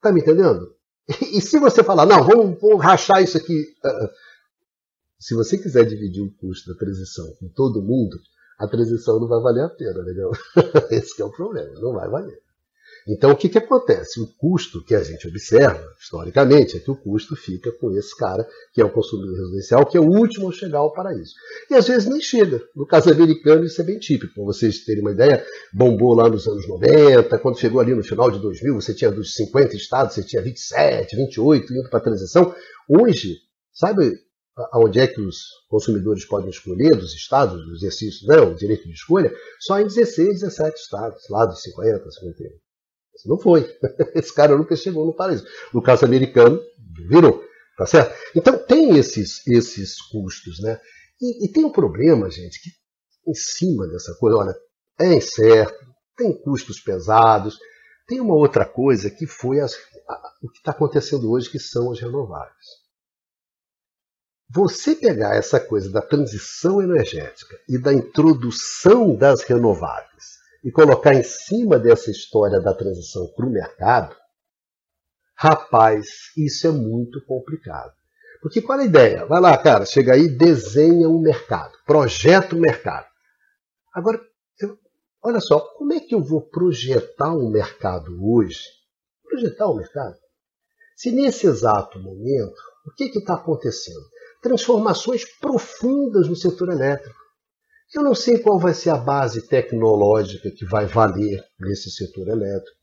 Tá 0.00 0.10
me 0.10 0.20
entendendo? 0.20 0.74
E, 1.08 1.38
e 1.38 1.40
se 1.40 1.56
você 1.60 1.84
falar, 1.84 2.04
não, 2.04 2.24
vamos, 2.24 2.58
vamos 2.60 2.82
rachar 2.82 3.22
isso 3.22 3.36
aqui. 3.36 3.60
Uh, 3.84 4.08
se 5.20 5.34
você 5.34 5.56
quiser 5.56 5.84
dividir 5.84 6.22
o 6.24 6.34
custo 6.34 6.72
da 6.72 6.78
transição 6.78 7.26
com 7.38 7.48
todo 7.50 7.80
mundo, 7.80 8.18
a 8.58 8.66
transição 8.66 9.20
não 9.20 9.28
vai 9.28 9.40
valer 9.40 9.66
a 9.66 9.68
pena, 9.68 10.00
entendeu? 10.00 10.32
Esse 10.90 11.22
é 11.22 11.24
o 11.24 11.30
problema, 11.30 11.78
não 11.80 11.92
vai 11.92 12.08
valer. 12.08 12.42
Então, 13.06 13.32
o 13.32 13.36
que, 13.36 13.50
que 13.50 13.58
acontece? 13.58 14.18
O 14.18 14.26
custo 14.38 14.82
que 14.82 14.94
a 14.94 15.02
gente 15.02 15.28
observa, 15.28 15.86
historicamente, 16.00 16.76
é 16.76 16.80
que 16.80 16.90
o 16.90 16.96
custo 16.96 17.36
fica 17.36 17.70
com 17.72 17.90
esse 17.92 18.16
cara, 18.16 18.48
que 18.72 18.80
é 18.80 18.84
o 18.84 18.90
consumidor 18.90 19.36
residencial, 19.36 19.84
que 19.84 19.98
é 19.98 20.00
o 20.00 20.08
último 20.08 20.48
a 20.48 20.52
chegar 20.52 20.78
ao 20.78 20.92
paraíso. 20.92 21.34
E 21.70 21.74
às 21.74 21.86
vezes 21.86 22.08
nem 22.08 22.20
chega. 22.22 22.62
No 22.74 22.86
caso 22.86 23.10
americano, 23.10 23.64
isso 23.64 23.78
é 23.80 23.84
bem 23.84 23.98
típico. 23.98 24.32
Para 24.32 24.44
vocês 24.44 24.84
terem 24.84 25.02
uma 25.02 25.12
ideia, 25.12 25.44
bombou 25.72 26.14
lá 26.14 26.30
nos 26.30 26.46
anos 26.48 26.66
90, 26.66 27.38
quando 27.40 27.58
chegou 27.58 27.78
ali 27.78 27.94
no 27.94 28.02
final 28.02 28.30
de 28.30 28.38
2000, 28.40 28.74
você 28.74 28.94
tinha 28.94 29.12
dos 29.12 29.34
50 29.34 29.76
estados, 29.76 30.14
você 30.14 30.22
tinha 30.22 30.40
27, 30.40 31.14
28 31.14 31.74
indo 31.74 31.90
para 31.90 31.98
a 31.98 32.02
transição. 32.02 32.54
Hoje, 32.88 33.36
sabe 33.70 34.18
onde 34.74 34.98
é 34.98 35.06
que 35.06 35.20
os 35.20 35.36
consumidores 35.68 36.24
podem 36.24 36.48
escolher 36.48 36.96
dos 36.96 37.12
estados, 37.12 37.62
do 37.66 37.74
exercício, 37.74 38.26
não, 38.26 38.52
o 38.52 38.54
direito 38.54 38.84
de 38.84 38.94
escolha? 38.94 39.30
Só 39.60 39.78
em 39.78 39.84
16, 39.84 40.40
17 40.40 40.80
estados, 40.80 41.22
lá 41.28 41.44
dos 41.44 41.60
50, 41.60 42.10
51. 42.10 42.63
Não 43.26 43.38
foi. 43.38 43.66
Esse 44.14 44.34
cara 44.34 44.56
nunca 44.56 44.76
chegou 44.76 45.06
no 45.06 45.14
paraíso. 45.14 45.46
No 45.72 45.82
caso 45.82 46.04
americano, 46.04 46.60
virou. 47.08 47.42
Tá 47.76 47.86
certo? 47.86 48.14
Então 48.36 48.56
tem 48.58 48.96
esses, 48.96 49.44
esses 49.46 50.00
custos, 50.00 50.60
né? 50.60 50.80
E, 51.20 51.46
e 51.46 51.52
tem 51.52 51.64
um 51.64 51.72
problema, 51.72 52.30
gente, 52.30 52.60
que 52.60 52.70
em 53.26 53.34
cima 53.34 53.88
dessa 53.88 54.14
coisa, 54.14 54.36
olha, 54.36 54.54
é 55.00 55.14
incerto, 55.14 55.84
tem 56.16 56.32
custos 56.32 56.80
pesados, 56.80 57.58
tem 58.06 58.20
uma 58.20 58.34
outra 58.34 58.64
coisa 58.64 59.10
que 59.10 59.26
foi 59.26 59.60
as, 59.60 59.74
a, 60.08 60.32
o 60.42 60.50
que 60.50 60.58
está 60.58 60.70
acontecendo 60.70 61.30
hoje, 61.30 61.50
que 61.50 61.58
são 61.58 61.90
as 61.90 62.00
renováveis. 62.00 62.84
Você 64.50 64.94
pegar 64.94 65.34
essa 65.34 65.58
coisa 65.58 65.90
da 65.90 66.02
transição 66.02 66.80
energética 66.80 67.58
e 67.68 67.76
da 67.76 67.92
introdução 67.92 69.16
das 69.16 69.42
renováveis 69.42 70.33
e 70.64 70.72
colocar 70.72 71.14
em 71.14 71.22
cima 71.22 71.78
dessa 71.78 72.10
história 72.10 72.58
da 72.58 72.72
transição 72.72 73.30
para 73.36 73.44
o 73.44 73.50
mercado, 73.50 74.16
rapaz, 75.36 76.06
isso 76.36 76.66
é 76.66 76.70
muito 76.70 77.22
complicado. 77.26 77.92
Porque 78.40 78.62
qual 78.62 78.78
é 78.80 78.82
a 78.82 78.86
ideia? 78.86 79.26
Vai 79.26 79.40
lá, 79.40 79.56
cara, 79.58 79.84
chega 79.84 80.14
aí, 80.14 80.28
desenha 80.28 81.08
um 81.08 81.20
mercado, 81.20 81.72
projeta 81.86 82.56
um 82.56 82.60
mercado. 82.60 83.06
Agora, 83.92 84.18
eu, 84.58 84.78
olha 85.22 85.40
só, 85.40 85.60
como 85.60 85.92
é 85.92 86.00
que 86.00 86.14
eu 86.14 86.22
vou 86.22 86.40
projetar 86.40 87.32
um 87.34 87.50
mercado 87.50 88.12
hoje? 88.26 88.64
Projetar 89.22 89.70
um 89.70 89.76
mercado? 89.76 90.16
Se 90.96 91.10
nesse 91.10 91.46
exato 91.46 91.98
momento, 91.98 92.60
o 92.86 92.94
que 92.94 93.04
está 93.04 93.34
acontecendo? 93.34 94.04
Transformações 94.42 95.24
profundas 95.38 96.28
no 96.28 96.36
setor 96.36 96.70
elétrico. 96.70 97.23
Eu 97.92 98.02
não 98.02 98.14
sei 98.14 98.38
qual 98.38 98.58
vai 98.58 98.74
ser 98.74 98.90
a 98.90 98.96
base 98.96 99.46
tecnológica 99.46 100.50
que 100.50 100.64
vai 100.64 100.86
valer 100.86 101.44
nesse 101.58 101.90
setor 101.90 102.28
elétrico, 102.28 102.78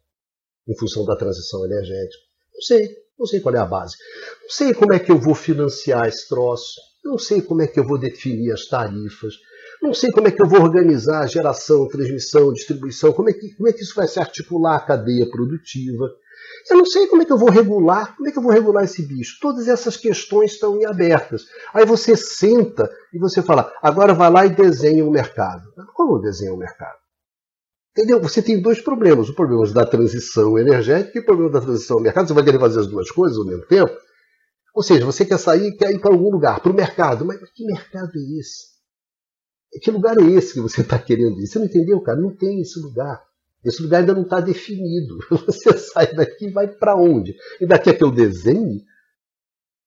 em 0.67 0.77
função 0.77 1.05
da 1.05 1.15
transição 1.15 1.65
energética. 1.65 2.23
Não 2.53 2.61
sei, 2.61 2.95
não 3.17 3.25
sei 3.25 3.39
qual 3.39 3.55
é 3.55 3.59
a 3.59 3.65
base. 3.65 3.95
Não 4.41 4.49
sei 4.49 4.73
como 4.73 4.93
é 4.93 4.99
que 4.99 5.11
eu 5.11 5.19
vou 5.19 5.35
financiar 5.35 6.07
esse 6.07 6.27
troço. 6.27 6.79
Não 7.03 7.17
sei 7.17 7.41
como 7.41 7.61
é 7.61 7.67
que 7.67 7.79
eu 7.79 7.87
vou 7.87 7.99
definir 7.99 8.51
as 8.51 8.65
tarifas. 8.67 9.33
Não 9.81 9.93
sei 9.93 10.11
como 10.11 10.27
é 10.27 10.31
que 10.31 10.41
eu 10.41 10.47
vou 10.47 10.61
organizar 10.61 11.21
a 11.21 11.27
geração, 11.27 11.87
transmissão, 11.87 12.53
distribuição. 12.53 13.11
Como 13.11 13.29
é 13.29 13.33
que, 13.33 13.53
como 13.55 13.67
é 13.67 13.73
que 13.73 13.81
isso 13.81 13.95
vai 13.95 14.07
se 14.07 14.19
articular 14.19 14.75
a 14.75 14.85
cadeia 14.85 15.29
produtiva. 15.29 16.07
Eu 16.69 16.77
não 16.77 16.85
sei 16.85 17.07
como 17.07 17.21
é 17.21 17.25
que 17.25 17.33
eu 17.33 17.37
vou 17.37 17.49
regular, 17.49 18.15
como 18.15 18.29
é 18.29 18.31
que 18.31 18.37
eu 18.37 18.43
vou 18.43 18.51
regular 18.51 18.83
esse 18.83 19.01
bicho. 19.01 19.37
Todas 19.41 19.67
essas 19.67 19.97
questões 19.97 20.53
estão 20.53 20.77
em 20.77 20.85
abertas. 20.85 21.45
Aí 21.73 21.85
você 21.85 22.15
senta 22.15 22.89
e 23.13 23.19
você 23.19 23.41
fala, 23.41 23.73
agora 23.81 24.13
vai 24.13 24.29
lá 24.29 24.45
e 24.45 24.49
desenha 24.49 25.05
o 25.05 25.11
mercado. 25.11 25.63
Como 25.93 26.19
desenha 26.19 26.53
o 26.53 26.57
mercado? 26.57 26.97
Entendeu? 27.91 28.21
Você 28.21 28.41
tem 28.41 28.61
dois 28.61 28.79
problemas. 28.79 29.27
O 29.29 29.35
problema 29.35 29.67
da 29.73 29.85
transição 29.85 30.57
energética 30.57 31.17
e 31.17 31.21
o 31.21 31.25
problema 31.25 31.51
da 31.51 31.61
transição 31.61 31.97
ao 31.97 32.03
mercado. 32.03 32.27
Você 32.27 32.33
vai 32.33 32.43
querer 32.43 32.59
fazer 32.59 32.79
as 32.79 32.87
duas 32.87 33.11
coisas 33.11 33.37
ao 33.37 33.45
mesmo 33.45 33.65
tempo? 33.65 33.91
Ou 34.73 34.81
seja, 34.81 35.05
você 35.05 35.25
quer 35.25 35.37
sair, 35.37 35.75
quer 35.75 35.91
ir 35.91 35.99
para 35.99 36.11
algum 36.11 36.31
lugar, 36.31 36.61
para 36.61 36.71
o 36.71 36.75
mercado. 36.75 37.25
Mas 37.25 37.37
que 37.53 37.65
mercado 37.65 38.11
é 38.15 38.39
esse? 38.39 38.71
Que 39.81 39.91
lugar 39.91 40.17
é 40.17 40.23
esse 40.23 40.53
que 40.53 40.61
você 40.61 40.81
está 40.81 40.97
querendo 40.97 41.39
ir? 41.39 41.47
Você 41.47 41.59
não 41.59 41.65
entendeu, 41.65 42.01
cara? 42.01 42.19
Não 42.19 42.35
tem 42.35 42.61
esse 42.61 42.79
lugar. 42.79 43.21
Esse 43.63 43.81
lugar 43.81 43.99
ainda 43.99 44.13
não 44.13 44.23
está 44.23 44.39
definido. 44.39 45.17
Você 45.29 45.77
sai 45.77 46.13
daqui 46.13 46.47
e 46.47 46.51
vai 46.51 46.67
para 46.67 46.95
onde? 46.95 47.35
E 47.59 47.65
daqui 47.65 47.89
a 47.89 47.93
que 47.95 48.03
eu 48.03 48.11
desenhe, 48.11 48.83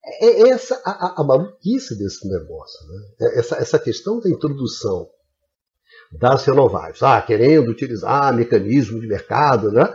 é, 0.05 0.43
é 0.43 0.49
essa 0.51 0.81
a, 0.85 1.21
a, 1.21 1.25
maluquice 1.25 1.99
desse 1.99 2.29
negócio. 2.29 2.87
Né? 2.87 3.03
É 3.21 3.39
essa, 3.39 3.57
essa 3.57 3.79
questão 3.79 4.21
da 4.21 4.31
introdução 4.31 5.09
das 6.13 6.45
renováveis. 6.45 7.03
Ah, 7.03 7.21
querendo 7.21 7.71
utilizar 7.71 8.35
mecanismo 8.35 9.01
de 9.01 9.07
mercado. 9.07 9.73
Né? 9.73 9.93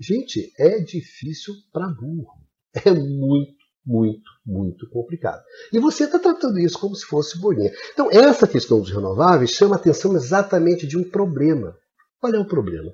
Gente, 0.00 0.52
é 0.58 0.78
difícil 0.80 1.54
para 1.72 1.86
burro. 1.88 2.40
É 2.72 2.90
muito, 2.92 3.60
muito, 3.84 4.30
muito 4.46 4.88
complicado. 4.90 5.42
E 5.72 5.78
você 5.78 6.04
está 6.04 6.18
tratando 6.18 6.58
isso 6.58 6.78
como 6.78 6.94
se 6.94 7.04
fosse 7.04 7.38
bolinha. 7.38 7.72
Então, 7.92 8.08
essa 8.10 8.46
questão 8.46 8.80
dos 8.80 8.90
renováveis 8.90 9.50
chama 9.50 9.74
a 9.74 9.78
atenção 9.78 10.14
exatamente 10.14 10.86
de 10.86 10.96
um 10.96 11.02
problema. 11.02 11.76
Qual 12.20 12.32
é 12.32 12.38
o 12.38 12.46
problema? 12.46 12.92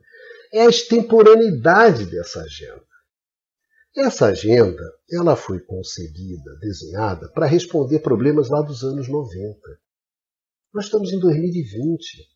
É 0.52 0.62
a 0.62 0.68
extemporaneidade 0.68 2.06
dessa 2.06 2.40
agenda. 2.40 2.86
Essa 3.96 4.26
agenda 4.26 4.82
ela 5.10 5.34
foi 5.34 5.58
concebida, 5.60 6.54
desenhada, 6.60 7.30
para 7.30 7.46
responder 7.46 8.00
problemas 8.00 8.50
lá 8.50 8.60
dos 8.60 8.82
anos 8.84 9.08
90. 9.08 9.58
Nós 10.74 10.84
estamos 10.84 11.12
em 11.12 11.18
2020. 11.18 12.28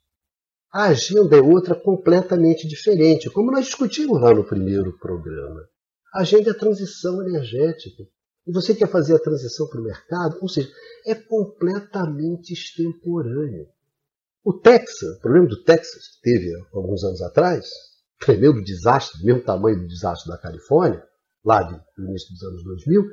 A 0.73 0.85
agenda 0.85 1.37
é 1.37 1.41
outra 1.43 1.75
completamente 1.75 2.67
diferente, 2.67 3.29
como 3.29 3.51
nós 3.51 3.67
discutimos 3.67 4.21
lá 4.23 4.33
no 4.33 4.43
primeiro 4.43 4.97
programa. 4.99 5.69
A 6.15 6.21
agenda 6.21 6.49
é 6.49 6.53
a 6.53 6.59
transição 6.59 7.21
energética. 7.21 8.05
E 8.47 8.53
você 8.53 8.75
quer 8.75 8.89
fazer 8.89 9.15
a 9.15 9.23
transição 9.23 9.69
para 9.69 9.81
o 9.81 9.85
mercado? 9.85 10.39
Ou 10.41 10.49
seja, 10.49 10.73
é 11.07 11.15
completamente 11.15 12.55
extemporâneo. 12.55 13.69
O 14.43 14.55
Texas, 14.55 15.19
o 15.19 15.21
problema 15.21 15.47
do 15.47 15.63
Texas, 15.63 16.09
que 16.09 16.23
teve 16.23 16.51
alguns 16.73 17.05
anos 17.05 17.21
atrás, 17.21 17.69
tremendo 18.21 18.63
desastre, 18.63 19.19
do 19.19 19.27
mesmo 19.27 19.43
tamanho 19.43 19.81
do 19.81 19.89
desastre 19.89 20.31
da 20.31 20.39
Califórnia, 20.39 21.03
lá 21.45 21.63
de, 21.63 21.75
do 21.97 22.09
início 22.09 22.33
dos 22.33 22.43
anos 22.43 22.63
2000, 22.63 23.05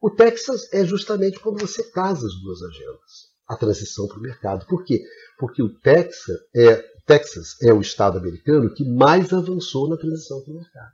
o 0.00 0.10
Texas 0.10 0.72
é 0.72 0.84
justamente 0.84 1.38
quando 1.40 1.60
você 1.60 1.82
casa 1.90 2.26
as 2.26 2.34
duas 2.40 2.62
agendas, 2.62 3.32
a 3.46 3.56
transição 3.56 4.06
para 4.06 4.18
o 4.18 4.22
mercado. 4.22 4.66
Por 4.66 4.84
quê? 4.84 5.02
Porque 5.38 5.62
o 5.62 5.78
Texas 5.80 6.40
é, 6.54 6.92
Texas 7.06 7.60
é 7.60 7.72
o 7.72 7.80
estado 7.80 8.18
americano 8.18 8.72
que 8.72 8.84
mais 8.84 9.32
avançou 9.32 9.88
na 9.88 9.96
transição 9.96 10.40
para 10.42 10.52
o 10.52 10.56
mercado. 10.56 10.92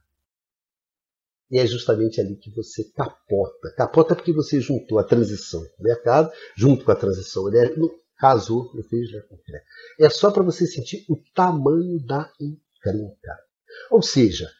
E 1.50 1.58
é 1.58 1.66
justamente 1.66 2.20
ali 2.20 2.36
que 2.36 2.50
você 2.50 2.84
capota. 2.94 3.72
Capota 3.76 4.14
porque 4.14 4.32
você 4.32 4.60
juntou 4.60 4.98
a 4.98 5.04
transição 5.04 5.60
para 5.60 5.80
o 5.80 5.82
mercado, 5.82 6.32
junto 6.56 6.84
com 6.84 6.92
a 6.92 6.96
transição 6.96 7.48
energética, 7.48 7.86
casou, 8.18 8.70
fez, 8.88 9.10
né? 9.12 9.22
É 10.00 10.10
só 10.10 10.30
para 10.30 10.42
você 10.42 10.66
sentir 10.66 11.04
o 11.08 11.16
tamanho 11.34 12.04
da 12.04 12.30
encrenca. 12.40 13.47
Ou 13.90 14.02
seja, 14.02 14.50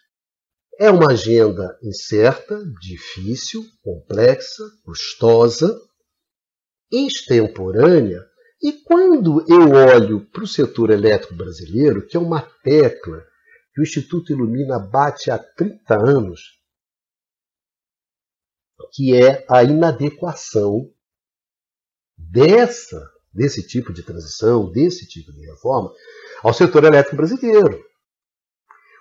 é 0.79 0.91
uma 0.91 1.13
agenda 1.13 1.77
incerta, 1.83 2.57
difícil, 2.81 3.65
complexa, 3.83 4.63
custosa, 4.85 5.77
extemporânea. 6.91 8.25
E 8.63 8.73
quando 8.73 9.45
eu 9.49 9.73
olho 9.73 10.27
para 10.31 10.45
o 10.45 10.47
setor 10.47 10.91
elétrico 10.91 11.35
brasileiro, 11.35 12.07
que 12.07 12.17
é 12.17 12.21
uma 12.21 12.43
tecla 12.63 13.25
que 13.75 13.81
o 13.81 13.83
Instituto 13.83 14.33
Ilumina 14.33 14.79
bate 14.79 15.31
há 15.31 15.39
30 15.39 15.95
anos, 15.95 16.41
que 18.93 19.15
é 19.15 19.45
a 19.49 19.63
inadequação 19.63 20.93
dessa, 22.17 23.01
desse 23.33 23.67
tipo 23.67 23.93
de 23.93 24.03
transição, 24.03 24.71
desse 24.71 25.07
tipo 25.07 25.33
de 25.33 25.45
reforma, 25.47 25.93
ao 26.43 26.55
setor 26.55 26.85
elétrico 26.85 27.17
brasileiro. 27.17 27.88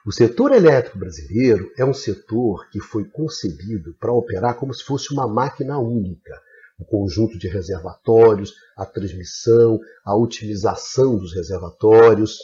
O 0.08 0.12
setor 0.14 0.54
elétrico 0.54 0.98
brasileiro 0.98 1.70
é 1.78 1.84
um 1.84 1.94
setor 1.94 2.70
que 2.70 2.80
foi 2.80 3.04
concebido 3.04 3.94
para 4.00 4.14
operar 4.14 4.56
como 4.56 4.74
se 4.74 4.82
fosse 4.86 5.12
uma 5.12 5.28
máquina 5.28 5.78
única. 5.80 6.34
O 6.80 6.86
conjunto 6.86 7.38
de 7.38 7.50
reservatórios, 7.50 8.54
a 8.78 8.86
transmissão, 8.86 9.78
a 10.06 10.16
utilização 10.16 11.18
dos 11.18 11.36
reservatórios, 11.36 12.38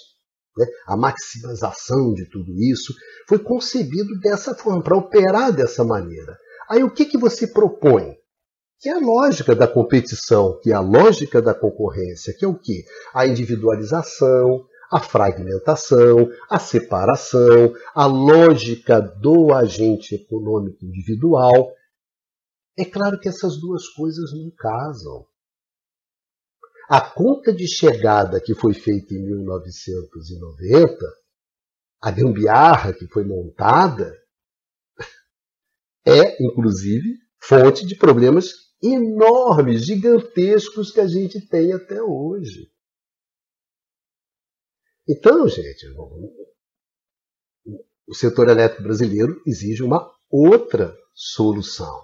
né, 0.57 0.65
a 0.85 0.97
maximização 0.97 2.13
de 2.13 2.29
tudo 2.29 2.51
isso, 2.61 2.93
foi 3.29 3.39
concebido 3.39 4.19
dessa 4.19 4.53
forma, 4.53 4.83
para 4.83 4.97
operar 4.97 5.53
dessa 5.53 5.85
maneira. 5.85 6.37
Aí 6.69 6.83
o 6.83 6.91
que, 6.91 7.05
que 7.05 7.17
você 7.17 7.47
propõe? 7.47 8.17
Que 8.77 8.89
é 8.89 8.91
a 8.91 8.99
lógica 8.99 9.55
da 9.55 9.69
competição, 9.69 10.59
que 10.61 10.69
é 10.69 10.73
a 10.73 10.81
lógica 10.81 11.41
da 11.41 11.53
concorrência, 11.53 12.35
que 12.37 12.43
é 12.43 12.47
o 12.47 12.59
quê? 12.59 12.83
A 13.15 13.25
individualização, 13.25 14.65
a 14.93 14.99
fragmentação, 14.99 16.29
a 16.47 16.59
separação, 16.59 17.73
a 17.95 18.05
lógica 18.05 19.01
do 19.01 19.51
agente 19.51 20.13
econômico 20.13 20.85
individual. 20.85 21.73
É 22.77 22.85
claro 22.85 23.19
que 23.19 23.27
essas 23.27 23.59
duas 23.59 23.87
coisas 23.89 24.31
não 24.33 24.51
casam. 24.55 25.25
A 26.87 27.01
conta 27.01 27.51
de 27.51 27.67
chegada 27.67 28.39
que 28.39 28.53
foi 28.53 28.75
feita 28.75 29.15
em 29.15 29.25
1990, 29.25 30.95
a 31.99 32.11
gambiarra 32.11 32.93
que 32.93 33.07
foi 33.07 33.23
montada, 33.23 34.13
é, 36.05 36.43
inclusive, 36.43 37.17
fonte 37.41 37.83
de 37.83 37.95
problemas 37.95 38.51
enormes, 38.79 39.87
gigantescos 39.87 40.91
que 40.91 40.99
a 40.99 41.07
gente 41.07 41.41
tem 41.47 41.73
até 41.73 41.99
hoje. 41.99 42.72
Então, 45.07 45.45
gente, 45.49 45.85
o 48.07 48.13
setor 48.15 48.47
elétrico 48.47 48.83
brasileiro 48.83 49.41
exige 49.45 49.83
uma 49.83 50.09
outra 50.29 50.95
solução. 51.13 52.01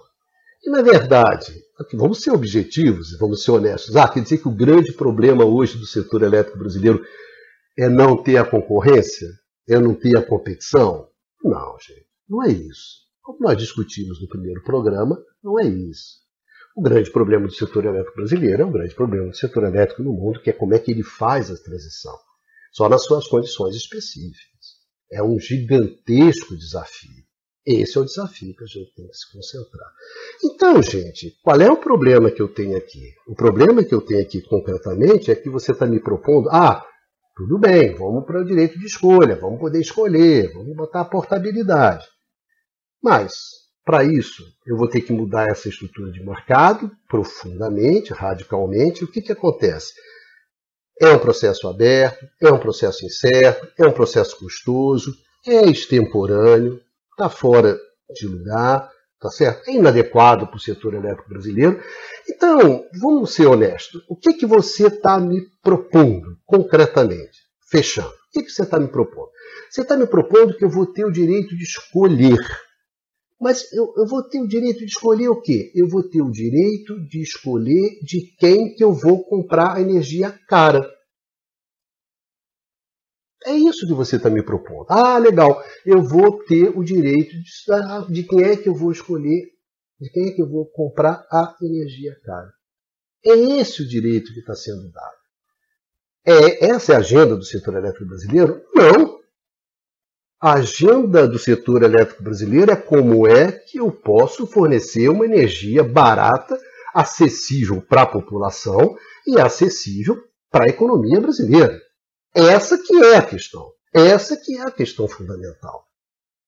E, 0.62 0.70
na 0.70 0.82
verdade, 0.82 1.54
vamos 1.94 2.20
ser 2.20 2.30
objetivos 2.30 3.12
e 3.12 3.18
vamos 3.18 3.42
ser 3.42 3.52
honestos. 3.52 3.96
Ah, 3.96 4.06
quer 4.06 4.22
dizer 4.22 4.38
que 4.38 4.48
o 4.48 4.54
grande 4.54 4.92
problema 4.92 5.46
hoje 5.46 5.78
do 5.78 5.86
setor 5.86 6.22
elétrico 6.22 6.58
brasileiro 6.58 7.02
é 7.78 7.88
não 7.88 8.22
ter 8.22 8.36
a 8.36 8.44
concorrência? 8.44 9.28
É 9.66 9.78
não 9.78 9.94
ter 9.94 10.18
a 10.18 10.22
competição? 10.22 11.08
Não, 11.42 11.76
gente, 11.80 12.06
não 12.28 12.42
é 12.42 12.50
isso. 12.50 13.08
Como 13.22 13.38
nós 13.40 13.56
discutimos 13.56 14.20
no 14.20 14.28
primeiro 14.28 14.62
programa, 14.62 15.18
não 15.42 15.58
é 15.58 15.66
isso. 15.66 16.20
O 16.76 16.82
grande 16.82 17.10
problema 17.10 17.46
do 17.46 17.54
setor 17.54 17.86
elétrico 17.86 18.16
brasileiro 18.16 18.62
é 18.62 18.66
o 18.66 18.70
grande 18.70 18.94
problema 18.94 19.28
do 19.28 19.36
setor 19.36 19.64
elétrico 19.64 20.02
no 20.02 20.12
mundo, 20.12 20.42
que 20.42 20.50
é 20.50 20.52
como 20.52 20.74
é 20.74 20.78
que 20.78 20.90
ele 20.90 21.02
faz 21.02 21.50
a 21.50 21.56
transição 21.56 22.14
só 22.70 22.88
nas 22.88 23.04
suas 23.04 23.26
condições 23.26 23.76
específicas. 23.76 24.50
É 25.12 25.22
um 25.22 25.38
gigantesco 25.38 26.56
desafio. 26.56 27.24
Esse 27.66 27.98
é 27.98 28.00
o 28.00 28.04
desafio 28.04 28.54
que 28.56 28.64
a 28.64 28.66
gente 28.66 28.94
tem 28.94 29.06
que 29.06 29.16
se 29.16 29.30
concentrar. 29.32 29.92
Então, 30.42 30.82
gente, 30.82 31.36
qual 31.42 31.60
é 31.60 31.70
o 31.70 31.76
problema 31.76 32.30
que 32.30 32.40
eu 32.40 32.48
tenho 32.48 32.76
aqui? 32.76 33.12
O 33.28 33.34
problema 33.34 33.84
que 33.84 33.94
eu 33.94 34.00
tenho 34.00 34.22
aqui 34.22 34.40
concretamente 34.40 35.30
é 35.30 35.34
que 35.34 35.50
você 35.50 35.72
está 35.72 35.86
me 35.86 36.00
propondo, 36.00 36.48
ah, 36.50 36.84
tudo 37.36 37.58
bem, 37.58 37.94
vamos 37.94 38.24
para 38.24 38.40
o 38.40 38.44
direito 38.44 38.78
de 38.78 38.86
escolha, 38.86 39.36
vamos 39.36 39.60
poder 39.60 39.80
escolher, 39.80 40.52
vamos 40.52 40.74
botar 40.74 41.02
a 41.02 41.04
portabilidade. 41.04 42.06
Mas, 43.02 43.34
para 43.84 44.04
isso, 44.04 44.42
eu 44.66 44.76
vou 44.76 44.88
ter 44.88 45.00
que 45.02 45.12
mudar 45.12 45.48
essa 45.48 45.68
estrutura 45.68 46.10
de 46.12 46.24
mercado 46.24 46.90
profundamente, 47.08 48.12
radicalmente. 48.12 49.04
O 49.04 49.08
que, 49.08 49.20
que 49.20 49.32
acontece? 49.32 49.92
É 51.00 51.08
um 51.10 51.18
processo 51.18 51.66
aberto, 51.66 52.28
é 52.40 52.52
um 52.52 52.58
processo 52.58 53.06
incerto, 53.06 53.68
é 53.78 53.86
um 53.86 53.92
processo 53.92 54.36
custoso, 54.36 55.14
é 55.46 55.64
extemporâneo, 55.64 56.78
está 57.12 57.30
fora 57.30 57.78
de 58.14 58.26
lugar, 58.26 58.90
tá 59.18 59.30
certo? 59.30 59.68
É 59.68 59.74
inadequado 59.74 60.46
para 60.46 60.56
o 60.56 60.60
setor 60.60 60.94
elétrico 60.94 61.28
brasileiro. 61.28 61.80
Então, 62.28 62.84
vamos 63.00 63.32
ser 63.34 63.46
honestos. 63.46 64.02
O 64.08 64.16
que, 64.16 64.34
que 64.34 64.46
você 64.46 64.88
está 64.88 65.18
me 65.18 65.40
propondo 65.62 66.36
concretamente? 66.44 67.38
Fechando. 67.70 68.08
O 68.08 68.32
que, 68.32 68.42
que 68.42 68.50
você 68.50 68.62
está 68.62 68.78
me 68.78 68.88
propondo? 68.88 69.30
Você 69.70 69.82
está 69.82 69.96
me 69.96 70.06
propondo 70.06 70.56
que 70.56 70.64
eu 70.64 70.70
vou 70.70 70.86
ter 70.86 71.04
o 71.04 71.12
direito 71.12 71.56
de 71.56 71.62
escolher. 71.62 72.38
Mas 73.40 73.72
eu, 73.72 73.94
eu, 73.96 74.06
vou 74.06 74.22
ter 74.22 74.38
o 74.40 74.46
direito 74.46 74.80
de 74.80 74.92
escolher 74.92 75.28
o 75.30 75.40
quê? 75.40 75.72
Eu 75.74 75.88
vou 75.88 76.02
ter 76.02 76.20
o 76.20 76.30
direito 76.30 77.00
de 77.06 77.22
escolher 77.22 77.98
de 78.02 78.20
quem 78.38 78.74
que 78.74 78.84
eu 78.84 78.92
vou 78.92 79.24
comprar 79.24 79.76
a 79.76 79.80
energia 79.80 80.30
cara. 80.46 80.86
É 83.46 83.54
isso 83.54 83.86
que 83.86 83.94
você 83.94 84.16
está 84.16 84.28
me 84.28 84.42
propondo. 84.42 84.84
Ah, 84.90 85.16
legal. 85.16 85.64
Eu 85.86 86.02
vou 86.02 86.44
ter 86.44 86.68
o 86.76 86.84
direito 86.84 87.30
de, 87.30 88.12
de 88.12 88.22
quem 88.24 88.42
é 88.42 88.54
que 88.54 88.68
eu 88.68 88.74
vou 88.74 88.92
escolher, 88.92 89.46
de 89.98 90.10
quem 90.10 90.28
é 90.28 90.32
que 90.32 90.42
eu 90.42 90.48
vou 90.48 90.66
comprar 90.66 91.26
a 91.32 91.56
energia 91.62 92.14
cara. 92.22 92.52
É 93.24 93.30
esse 93.30 93.82
o 93.82 93.88
direito 93.88 94.34
que 94.34 94.40
está 94.40 94.54
sendo 94.54 94.90
dado. 94.90 95.20
É 96.26 96.66
essa 96.66 96.92
é 96.92 96.96
a 96.96 96.98
agenda 96.98 97.34
do 97.34 97.44
setor 97.44 97.74
elétrico 97.76 98.06
brasileiro? 98.06 98.62
Não. 98.74 99.19
A 100.42 100.54
agenda 100.54 101.28
do 101.28 101.38
setor 101.38 101.82
elétrico 101.82 102.22
brasileiro 102.22 102.72
é 102.72 102.76
como 102.76 103.26
é 103.26 103.52
que 103.52 103.78
eu 103.78 103.92
posso 103.92 104.46
fornecer 104.46 105.06
uma 105.10 105.26
energia 105.26 105.84
barata, 105.84 106.58
acessível 106.94 107.82
para 107.82 108.02
a 108.02 108.06
população 108.06 108.96
e 109.26 109.38
acessível 109.38 110.16
para 110.50 110.64
a 110.64 110.70
economia 110.70 111.20
brasileira. 111.20 111.78
Essa 112.34 112.78
que 112.78 112.96
é 113.04 113.18
a 113.18 113.22
questão. 113.22 113.70
Essa 113.92 114.34
que 114.34 114.56
é 114.56 114.62
a 114.62 114.70
questão 114.70 115.06
fundamental. 115.06 115.84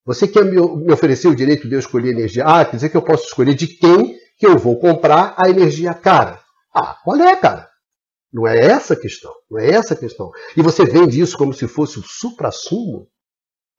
Você 0.07 0.27
quer 0.27 0.47
me, 0.47 0.59
oferecer 0.91 1.29
o 1.29 1.37
direito 1.37 1.69
de 1.69 1.75
eu 1.75 1.79
escolher 1.79 2.13
energia? 2.13 2.45
Ah, 2.47 2.65
quer 2.65 2.77
dizer 2.77 2.89
que 2.89 2.97
eu 2.97 3.03
posso 3.03 3.27
escolher 3.27 3.55
de 3.55 3.67
quem 3.67 4.17
que 4.39 4.47
eu 4.47 4.57
vou 4.57 4.81
comprar 4.81 5.35
a 5.37 5.51
energia 5.51 5.93
cara. 5.93 6.41
Ah, 6.75 6.97
qual 7.05 7.19
é, 7.19 7.37
cara? 7.37 7.69
Não 8.33 8.49
é 8.49 8.59
essa 8.59 8.95
a 8.95 8.97
questão. 8.99 9.33
Não 9.51 9.61
é 9.61 9.69
essa 9.69 9.93
a 9.93 9.97
questão. 9.99 10.31
E 10.57 10.63
você 10.63 10.87
vende 10.87 11.21
isso 11.21 11.37
como 11.37 11.53
se 11.53 11.69
fosse 11.69 11.99
o 11.99 12.03
supra-sumo 12.03 13.07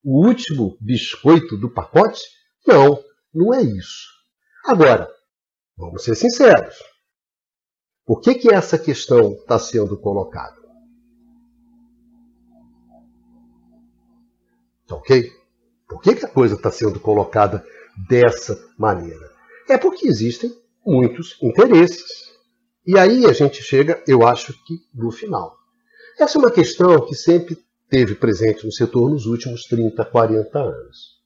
o 0.03 0.27
último 0.27 0.77
biscoito 0.81 1.57
do 1.57 1.69
pacote? 1.69 2.21
Não, 2.67 3.01
não 3.33 3.53
é 3.53 3.61
isso. 3.61 4.07
Agora, 4.65 5.09
vamos 5.77 6.03
ser 6.03 6.15
sinceros. 6.15 6.75
Por 8.05 8.19
que, 8.19 8.35
que 8.35 8.53
essa 8.53 8.77
questão 8.77 9.33
está 9.33 9.57
sendo 9.57 9.97
colocada? 9.97 10.61
Tá 14.85 14.95
ok? 14.95 15.31
Por 15.87 16.01
que, 16.01 16.15
que 16.15 16.25
a 16.25 16.29
coisa 16.29 16.55
está 16.55 16.69
sendo 16.69 16.99
colocada 16.99 17.65
dessa 18.09 18.59
maneira? 18.77 19.31
É 19.69 19.77
porque 19.77 20.07
existem 20.07 20.53
muitos 20.85 21.37
interesses. 21.41 22.33
E 22.85 22.97
aí 22.99 23.25
a 23.25 23.31
gente 23.31 23.63
chega, 23.63 24.03
eu 24.05 24.27
acho 24.27 24.53
que 24.65 24.79
no 24.93 25.11
final. 25.11 25.55
Essa 26.19 26.37
é 26.37 26.39
uma 26.39 26.51
questão 26.51 27.05
que 27.05 27.15
sempre 27.15 27.57
esteve 27.93 28.15
presente 28.15 28.65
no 28.65 28.71
setor 28.71 29.11
nos 29.11 29.27
últimos 29.27 29.65
30, 29.65 30.03
40 30.03 30.59
anos. 30.59 31.21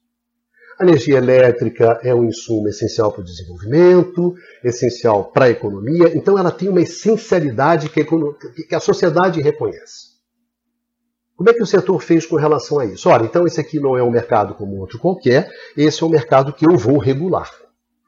A 0.78 0.84
energia 0.84 1.16
elétrica 1.16 1.98
é 2.02 2.14
um 2.14 2.24
insumo 2.24 2.68
essencial 2.68 3.10
para 3.10 3.22
o 3.22 3.24
desenvolvimento, 3.24 4.34
essencial 4.62 5.32
para 5.32 5.46
a 5.46 5.50
economia, 5.50 6.14
então 6.14 6.38
ela 6.38 6.52
tem 6.52 6.68
uma 6.68 6.82
essencialidade 6.82 7.88
que 7.88 8.74
a 8.74 8.80
sociedade 8.80 9.40
reconhece. 9.40 10.18
Como 11.34 11.48
é 11.48 11.54
que 11.54 11.62
o 11.62 11.66
setor 11.66 12.00
fez 12.00 12.26
com 12.26 12.36
relação 12.36 12.78
a 12.78 12.84
isso? 12.84 13.08
Ora, 13.08 13.24
então 13.24 13.46
esse 13.46 13.60
aqui 13.60 13.80
não 13.80 13.96
é 13.96 14.02
um 14.02 14.10
mercado 14.10 14.54
como 14.54 14.76
outro 14.76 14.98
qualquer, 14.98 15.50
esse 15.76 16.02
é 16.02 16.06
um 16.06 16.10
mercado 16.10 16.52
que 16.52 16.68
eu 16.68 16.76
vou 16.76 16.98
regular. 16.98 17.50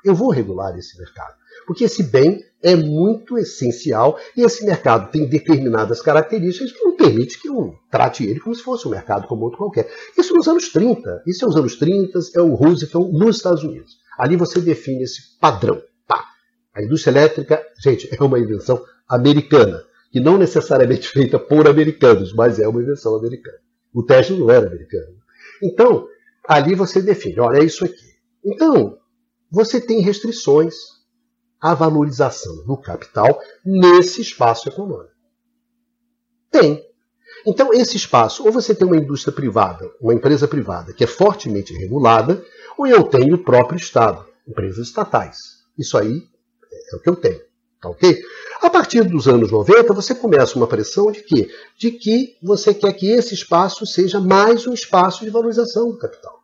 Eu 0.05 0.15
vou 0.15 0.31
regular 0.31 0.77
esse 0.79 0.99
mercado. 0.99 1.40
Porque 1.67 1.85
esse 1.85 2.03
bem 2.03 2.45
é 2.63 2.77
muito 2.77 3.39
essencial 3.39 4.19
e 4.37 4.43
esse 4.43 4.65
mercado 4.65 5.11
tem 5.11 5.27
determinadas 5.27 6.01
características 6.03 6.73
que 6.73 6.85
não 6.85 6.97
permite 6.97 7.41
que 7.41 7.49
eu 7.49 7.75
trate 7.91 8.25
ele 8.25 8.41
como 8.41 8.55
se 8.55 8.63
fosse 8.63 8.87
um 8.87 8.91
mercado 8.91 9.27
como 9.27 9.45
outro 9.45 9.59
qualquer. 9.59 9.91
Isso 10.17 10.35
nos 10.35 10.47
anos 10.49 10.69
30. 10.71 11.23
Isso 11.27 11.45
é 11.45 11.49
os 11.49 11.57
anos 11.57 11.77
30, 11.77 12.19
é 12.35 12.41
o 12.41 12.55
Roosevelt 12.55 13.13
nos 13.13 13.37
Estados 13.37 13.65
Unidos. 13.65 13.99
Ali 14.19 14.37
você 14.37 14.61
define 14.61 15.05
esse 15.05 15.39
padrão. 15.39 15.81
A 16.75 16.83
indústria 16.83 17.11
elétrica, 17.13 17.63
gente, 17.83 18.09
é 18.11 18.23
uma 18.23 18.39
invenção 18.39 18.83
americana, 19.09 19.83
que 20.13 20.21
não 20.21 20.39
necessariamente 20.39 21.09
feita 21.11 21.39
por 21.39 21.69
americanos, 21.69 22.33
mas 22.33 22.59
é 22.59 22.69
uma 22.69 22.81
invenção 22.81 23.17
americana. 23.17 23.59
O 23.93 24.05
Tesla 24.05 24.37
não 24.39 24.51
era 24.51 24.67
americano. 24.67 25.17
Então, 25.63 26.07
ali 26.49 26.75
você 26.75 27.03
define, 27.03 27.41
olha, 27.41 27.59
é 27.59 27.65
isso 27.65 27.85
aqui. 27.85 28.11
Então, 28.45 28.97
você 29.51 29.81
tem 29.81 30.01
restrições 30.01 30.75
a 31.61 31.75
valorização 31.75 32.65
do 32.65 32.77
capital 32.77 33.39
nesse 33.65 34.21
espaço 34.21 34.69
econômico? 34.69 35.15
Tem. 36.51 36.85
Então, 37.47 37.73
esse 37.73 37.97
espaço, 37.97 38.45
ou 38.45 38.53
você 38.53 38.75
tem 38.75 38.87
uma 38.87 38.97
indústria 38.97 39.33
privada, 39.33 39.91
uma 40.01 40.15
empresa 40.15 40.49
privada 40.49 40.93
que 40.93 41.05
é 41.05 41.07
fortemente 41.07 41.73
regulada, 41.73 42.45
ou 42.77 42.87
eu 42.87 43.05
tenho 43.05 43.35
o 43.35 43.45
próprio 43.45 43.79
Estado, 43.79 44.27
empresas 44.47 44.89
estatais. 44.89 45.39
Isso 45.79 45.97
aí 45.97 46.23
é 46.93 46.97
o 46.97 47.01
que 47.01 47.09
eu 47.09 47.17
tenho. 47.17 47.41
Tá 47.81 47.89
ok? 47.89 48.23
A 48.61 48.69
partir 48.69 49.03
dos 49.05 49.27
anos 49.27 49.51
90, 49.51 49.95
você 49.95 50.15
começa 50.15 50.57
uma 50.57 50.67
pressão 50.67 51.11
de 51.11 51.23
quê? 51.23 51.49
De 51.79 51.91
que 51.91 52.37
você 52.43 52.75
quer 52.75 52.93
que 52.93 53.11
esse 53.11 53.33
espaço 53.33 53.87
seja 53.87 54.21
mais 54.21 54.67
um 54.67 54.75
espaço 54.75 55.25
de 55.25 55.31
valorização 55.31 55.91
do 55.91 55.97
capital. 55.97 56.40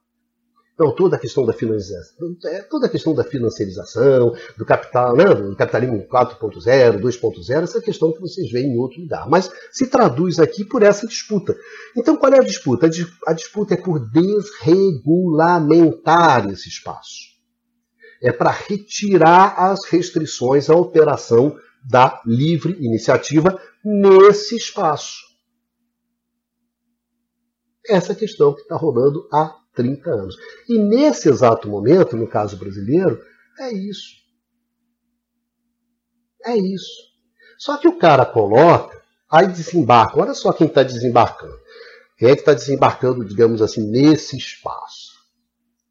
Então, 0.77 0.95
toda 0.95 1.17
a 1.17 1.19
questão 1.19 1.45
da 1.47 1.55
financiarização, 1.55 2.37
é, 2.45 2.61
toda 2.61 2.87
a 2.87 2.91
questão 2.91 3.15
da 3.15 3.25
financiarização, 3.25 4.37
do 4.59 4.67
capital, 4.67 5.17
né, 5.17 5.25
do 5.25 5.57
capitalismo 5.57 6.07
4.0, 6.07 7.01
2.0, 7.01 7.63
essa 7.63 7.81
questão 7.81 8.13
que 8.13 8.21
vocês 8.21 8.53
veem 8.53 8.75
em 8.75 8.77
outro 8.77 9.01
lugar. 9.01 9.27
Mas 9.27 9.51
se 9.73 9.87
traduz 9.87 10.39
aqui 10.39 10.67
por 10.67 10.83
essa 10.83 11.07
disputa. 11.07 11.57
Então, 11.97 12.19
qual 12.19 12.31
é 12.31 12.37
a 12.37 12.45
disputa? 12.45 12.91
A 13.27 13.33
disputa 13.33 13.73
é 13.73 13.79
por 13.79 13.99
desregulamentar 14.11 16.47
esse 16.51 16.69
espaço. 16.69 17.35
É 18.21 18.31
para 18.31 18.51
retirar 18.51 19.55
as 19.57 19.83
restrições 19.87 20.69
à 20.69 20.77
operação 20.77 21.57
da 21.89 22.21
livre 22.27 22.77
iniciativa 22.85 23.59
nesse 23.83 24.57
espaço. 24.57 25.25
Essa 27.89 28.15
questão 28.15 28.53
que 28.53 28.61
está 28.61 28.77
rolando 28.77 29.27
há 29.33 29.57
30 29.77 30.11
anos. 30.11 30.37
E 30.69 30.79
nesse 30.79 31.29
exato 31.29 31.69
momento, 31.69 32.17
no 32.17 32.27
caso 32.27 32.57
brasileiro, 32.57 33.23
é 33.61 33.73
isso. 33.73 34.17
É 36.45 36.57
isso. 36.57 37.07
Só 37.59 37.77
que 37.77 37.87
o 37.87 37.99
cara 37.99 38.27
coloca, 38.27 39.01
aí 39.31 39.47
desembarca. 39.47 40.21
Olha 40.21 40.35
só 40.35 40.53
quem 40.53 40.67
está 40.67 40.83
desembarcando. 40.83 41.57
Quem 42.19 42.31
é 42.31 42.35
que 42.35 42.41
está 42.41 42.55
desembarcando, 42.55 43.25
digamos 43.25 43.61
assim, 43.61 43.87
nesse 43.91 44.37
espaço? 44.37 45.17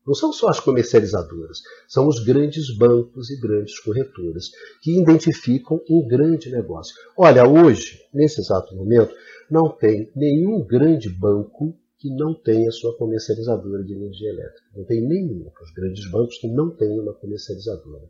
Não 0.06 0.14
são 0.14 0.32
só 0.32 0.50
as 0.50 0.60
comercializadoras, 0.60 1.62
são 1.88 2.08
os 2.08 2.24
grandes 2.24 2.76
bancos 2.78 3.32
e 3.32 3.40
grandes 3.40 3.80
corretoras 3.80 4.52
que 4.82 5.00
identificam 5.00 5.82
um 5.90 6.08
grande 6.08 6.52
negócio. 6.52 6.94
Olha, 7.18 7.48
hoje, 7.48 8.00
nesse 8.14 8.40
exato 8.40 8.76
momento, 8.76 9.16
não 9.50 9.68
tem 9.68 10.12
nenhum 10.16 10.64
grande 10.64 11.10
banco 11.10 11.76
que 11.98 12.10
não 12.10 12.34
tem 12.34 12.68
a 12.68 12.72
sua 12.72 12.98
comercializadora 12.98 13.84
de 13.84 13.94
energia 13.94 14.30
elétrica. 14.30 14.68
Não 14.76 14.86
tem 14.86 15.02
nenhum. 15.02 15.52
Os 15.62 15.72
grandes 15.72 16.10
bancos 16.10 16.38
que 16.38 16.48
não 16.48 16.70
têm 16.70 17.00
uma 17.00 17.14
comercializadora. 17.14 18.10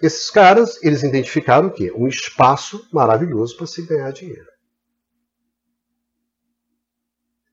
Esses 0.00 0.30
caras, 0.30 0.82
eles 0.82 1.02
identificaram 1.02 1.68
o 1.68 1.72
quê? 1.72 1.92
Um 1.92 2.06
espaço 2.06 2.86
maravilhoso 2.92 3.56
para 3.56 3.66
se 3.66 3.82
ganhar 3.82 4.12
dinheiro. 4.12 4.46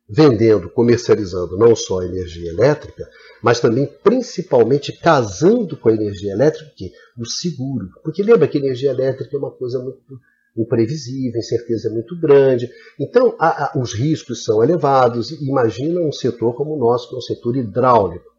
Vendendo, 0.08 0.70
comercializando 0.70 1.58
não 1.58 1.76
só 1.76 2.02
a 2.02 2.06
energia 2.06 2.52
elétrica, 2.52 3.10
mas 3.42 3.60
também, 3.60 3.88
principalmente, 4.04 4.94
casando 4.94 5.76
com 5.76 5.90
a 5.90 5.94
energia 5.94 6.32
elétrica, 6.32 6.72
o 7.18 7.26
seguro. 7.26 7.90
Porque 8.04 8.22
lembra 8.22 8.48
que 8.48 8.60
energia 8.60 8.92
elétrica 8.92 9.36
é 9.36 9.40
uma 9.40 9.52
coisa 9.52 9.80
muito 9.80 10.20
imprevisível, 10.58 11.40
incerteza 11.40 11.90
é 11.90 11.92
muito 11.92 12.20
grande. 12.20 12.70
Então, 13.00 13.36
a, 13.40 13.66
a, 13.66 13.80
os 13.80 13.94
riscos 13.94 14.44
são 14.44 14.64
elevados. 14.64 15.32
Imagina 15.32 16.02
um 16.02 16.12
setor 16.12 16.56
como 16.56 16.76
o 16.76 16.80
nosso, 16.80 17.10
que 17.10 17.16
é 17.16 17.18
um 17.18 17.22
setor 17.22 17.58
hidráulico. 17.58 18.34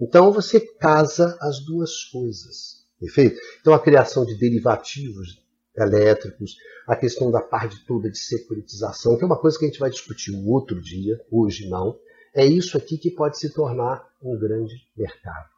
Então, 0.00 0.32
você 0.32 0.60
casa 0.60 1.36
as 1.40 1.60
duas 1.60 2.04
coisas. 2.04 2.80
Perfeito? 2.98 3.40
Então, 3.60 3.72
a 3.72 3.78
criação 3.78 4.24
de 4.24 4.36
derivativos 4.36 5.40
elétricos, 5.76 6.56
a 6.86 6.96
questão 6.96 7.30
da 7.30 7.40
parte 7.40 7.84
toda 7.86 8.10
de 8.10 8.18
securitização, 8.18 9.16
que 9.16 9.22
é 9.22 9.26
uma 9.26 9.38
coisa 9.38 9.58
que 9.58 9.64
a 9.64 9.68
gente 9.68 9.80
vai 9.80 9.90
discutir 9.90 10.32
um 10.32 10.48
outro 10.48 10.80
dia, 10.80 11.20
hoje 11.30 11.68
não. 11.68 11.98
É 12.34 12.44
isso 12.44 12.76
aqui 12.76 12.96
que 12.96 13.10
pode 13.10 13.38
se 13.38 13.52
tornar 13.52 14.04
um 14.22 14.38
grande 14.38 14.74
mercado. 14.96 15.49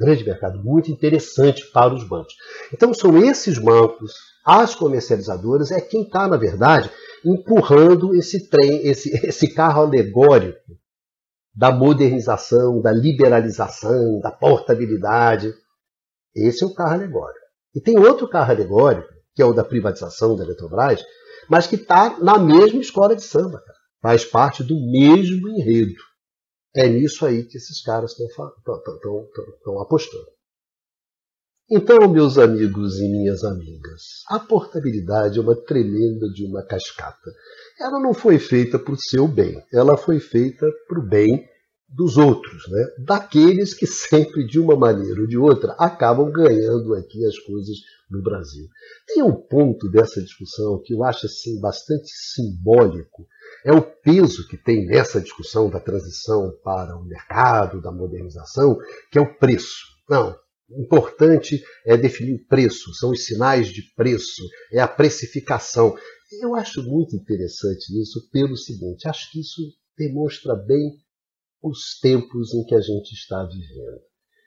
Grande 0.00 0.24
mercado, 0.24 0.64
muito 0.64 0.90
interessante 0.90 1.70
para 1.72 1.92
os 1.92 2.08
bancos. 2.08 2.32
Então, 2.72 2.94
são 2.94 3.22
esses 3.22 3.58
bancos, 3.58 4.14
as 4.46 4.74
comercializadoras 4.74 5.70
é 5.70 5.78
quem 5.78 6.04
está, 6.04 6.26
na 6.26 6.38
verdade, 6.38 6.90
empurrando 7.22 8.14
esse 8.14 8.48
trem, 8.48 8.86
esse, 8.86 9.10
esse 9.28 9.52
carro 9.52 9.82
alegórico 9.82 10.58
da 11.54 11.70
modernização, 11.70 12.80
da 12.80 12.90
liberalização, 12.90 14.20
da 14.20 14.30
portabilidade. 14.30 15.52
Esse 16.34 16.64
é 16.64 16.66
o 16.66 16.72
carro 16.72 16.94
alegórico. 16.94 17.46
E 17.74 17.80
tem 17.80 17.98
outro 17.98 18.26
carro 18.26 18.52
alegórico, 18.52 19.12
que 19.34 19.42
é 19.42 19.44
o 19.44 19.52
da 19.52 19.62
privatização 19.62 20.34
da 20.34 20.44
Eletrobras, 20.44 21.04
mas 21.46 21.66
que 21.66 21.76
está 21.76 22.18
na 22.20 22.38
mesma 22.38 22.80
escola 22.80 23.14
de 23.14 23.22
samba, 23.22 23.60
cara. 23.60 23.78
faz 24.00 24.24
parte 24.24 24.64
do 24.64 24.74
mesmo 24.90 25.46
enredo. 25.48 26.09
É 26.74 26.88
nisso 26.88 27.26
aí 27.26 27.44
que 27.44 27.56
esses 27.56 27.82
caras 27.82 28.12
estão 28.12 29.80
apostando. 29.80 30.30
Então, 31.72 32.08
meus 32.08 32.36
amigos 32.36 32.98
e 32.98 33.08
minhas 33.08 33.44
amigas, 33.44 34.24
a 34.28 34.40
portabilidade 34.40 35.38
é 35.38 35.40
uma 35.40 35.54
tremenda 35.54 36.28
de 36.28 36.44
uma 36.44 36.64
cascata. 36.64 37.30
Ela 37.78 38.00
não 38.00 38.12
foi 38.12 38.40
feita 38.40 38.76
para 38.78 38.94
o 38.94 39.00
seu 39.00 39.28
bem, 39.28 39.62
ela 39.72 39.96
foi 39.96 40.18
feita 40.18 40.66
para 40.88 40.98
o 40.98 41.08
bem 41.08 41.48
dos 41.92 42.16
outros, 42.16 42.68
né? 42.70 42.86
daqueles 43.04 43.74
que 43.74 43.86
sempre, 43.86 44.46
de 44.46 44.60
uma 44.60 44.76
maneira 44.76 45.20
ou 45.20 45.26
de 45.26 45.36
outra, 45.36 45.72
acabam 45.72 46.30
ganhando 46.30 46.94
aqui 46.94 47.26
as 47.26 47.38
coisas 47.40 47.76
no 48.08 48.22
Brasil. 48.22 48.68
Tem 49.06 49.22
um 49.22 49.34
ponto 49.34 49.90
dessa 49.90 50.22
discussão 50.22 50.80
que 50.84 50.94
eu 50.94 51.02
acho 51.02 51.26
assim, 51.26 51.60
bastante 51.60 52.08
simbólico, 52.08 53.26
é 53.64 53.72
o 53.72 53.82
peso 53.82 54.46
que 54.46 54.56
tem 54.56 54.86
nessa 54.86 55.20
discussão 55.20 55.68
da 55.68 55.80
transição 55.80 56.52
para 56.62 56.96
o 56.96 57.04
mercado, 57.04 57.82
da 57.82 57.90
modernização, 57.90 58.78
que 59.10 59.18
é 59.18 59.20
o 59.20 59.34
preço. 59.36 59.84
Não, 60.08 60.36
importante 60.70 61.62
é 61.84 61.96
definir 61.96 62.34
o 62.34 62.46
preço, 62.46 62.94
são 62.94 63.10
os 63.10 63.24
sinais 63.24 63.68
de 63.68 63.82
preço, 63.96 64.42
é 64.72 64.80
a 64.80 64.88
precificação. 64.88 65.96
Eu 66.40 66.54
acho 66.54 66.82
muito 66.84 67.16
interessante 67.16 68.00
isso 68.00 68.30
pelo 68.30 68.56
seguinte: 68.56 69.08
acho 69.08 69.30
que 69.32 69.40
isso 69.40 69.60
demonstra 69.98 70.54
bem 70.54 70.92
os 71.62 71.98
tempos 72.00 72.54
em 72.54 72.64
que 72.64 72.74
a 72.74 72.80
gente 72.80 73.12
está 73.12 73.44
vivendo. 73.44 74.00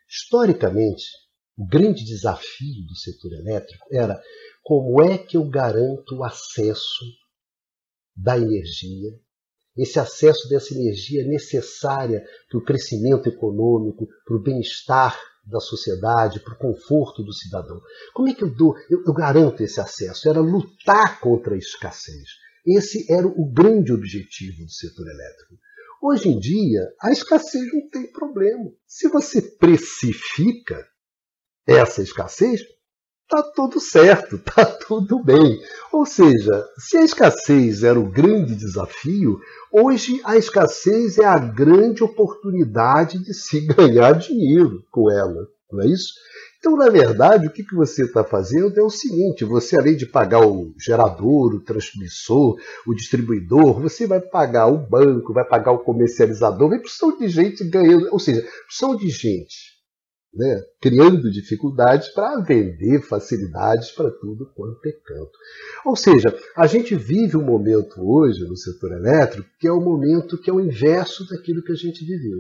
Historicamente, 0.09 1.05
o 1.57 1.65
grande 1.67 2.03
desafio 2.03 2.85
do 2.87 2.95
setor 2.95 3.33
elétrico 3.33 3.85
era 3.91 4.19
como 4.63 5.01
é 5.01 5.17
que 5.17 5.37
eu 5.37 5.47
garanto 5.47 6.15
o 6.15 6.23
acesso 6.23 7.05
da 8.15 8.37
energia, 8.37 9.11
esse 9.75 9.99
acesso 9.99 10.47
dessa 10.47 10.73
energia 10.73 11.25
necessária 11.25 12.23
para 12.49 12.59
o 12.59 12.63
crescimento 12.63 13.27
econômico, 13.27 14.07
para 14.25 14.37
o 14.37 14.41
bem-estar 14.41 15.19
da 15.45 15.59
sociedade, 15.59 16.39
para 16.39 16.53
o 16.53 16.57
conforto 16.57 17.23
do 17.23 17.33
cidadão. 17.33 17.81
Como 18.13 18.29
é 18.29 18.33
que 18.33 18.43
eu 18.43 18.55
dou, 18.55 18.75
eu, 18.89 19.03
eu 19.05 19.13
garanto 19.13 19.61
esse 19.61 19.81
acesso? 19.81 20.29
Era 20.29 20.39
lutar 20.39 21.19
contra 21.19 21.55
a 21.55 21.57
escassez. 21.57 22.29
Esse 22.65 23.11
era 23.11 23.27
o 23.27 23.51
grande 23.51 23.91
objetivo 23.91 24.63
do 24.63 24.71
setor 24.71 25.05
elétrico. 25.07 25.55
Hoje 26.05 26.27
em 26.27 26.37
dia, 26.37 26.81
a 27.01 27.13
escassez 27.13 27.71
não 27.71 27.89
tem 27.89 28.11
problema. 28.11 28.69
Se 28.85 29.07
você 29.07 29.41
precifica 29.41 30.85
essa 31.65 32.03
escassez, 32.03 32.59
está 33.23 33.41
tudo 33.55 33.79
certo, 33.79 34.35
está 34.35 34.65
tudo 34.85 35.23
bem. 35.23 35.61
Ou 35.93 36.05
seja, 36.05 36.67
se 36.77 36.97
a 36.97 37.05
escassez 37.05 37.85
era 37.85 37.97
o 37.97 38.11
grande 38.11 38.53
desafio, 38.53 39.39
hoje 39.71 40.19
a 40.25 40.35
escassez 40.35 41.19
é 41.19 41.25
a 41.25 41.39
grande 41.39 42.03
oportunidade 42.03 43.23
de 43.23 43.33
se 43.33 43.61
ganhar 43.73 44.19
dinheiro 44.19 44.83
com 44.91 45.09
ela, 45.09 45.47
não 45.71 45.83
é 45.83 45.87
isso? 45.87 46.15
Então, 46.63 46.77
na 46.77 46.89
verdade, 46.89 47.45
o 47.45 47.51
que 47.51 47.75
você 47.75 48.05
está 48.05 48.23
fazendo 48.23 48.79
é 48.79 48.81
o 48.81 48.89
seguinte: 48.89 49.43
você, 49.43 49.77
além 49.77 49.97
de 49.97 50.05
pagar 50.05 50.47
o 50.47 50.73
gerador, 50.79 51.53
o 51.53 51.59
transmissor, 51.59 52.57
o 52.87 52.93
distribuidor, 52.93 53.81
você 53.81 54.07
vai 54.07 54.21
pagar 54.21 54.67
o 54.67 54.77
banco, 54.77 55.33
vai 55.33 55.43
pagar 55.43 55.73
o 55.73 55.83
comercializador, 55.83 56.69
vai 56.69 56.79
precisar 56.79 57.17
de 57.17 57.27
gente 57.27 57.65
ganhando, 57.65 58.07
ou 58.13 58.17
seja, 58.17 58.47
precisam 58.65 58.95
de 58.95 59.09
gente 59.09 59.73
né, 60.33 60.63
criando 60.81 61.29
dificuldades 61.29 62.07
para 62.13 62.39
vender 62.39 63.01
facilidades 63.01 63.91
para 63.91 64.09
tudo 64.09 64.49
quanto 64.55 64.79
é 64.87 64.91
canto. 64.91 65.37
Ou 65.85 65.97
seja, 65.97 66.33
a 66.55 66.65
gente 66.65 66.95
vive 66.95 67.35
um 67.35 67.43
momento 67.43 67.95
hoje 67.99 68.39
no 68.47 68.55
setor 68.55 68.93
elétrico 68.93 69.49
que 69.59 69.67
é 69.67 69.71
o 69.71 69.79
um 69.79 69.83
momento 69.83 70.41
que 70.41 70.49
é 70.49 70.53
o 70.53 70.61
inverso 70.61 71.27
daquilo 71.27 71.61
que 71.61 71.73
a 71.73 71.75
gente 71.75 72.05
viveu. 72.05 72.39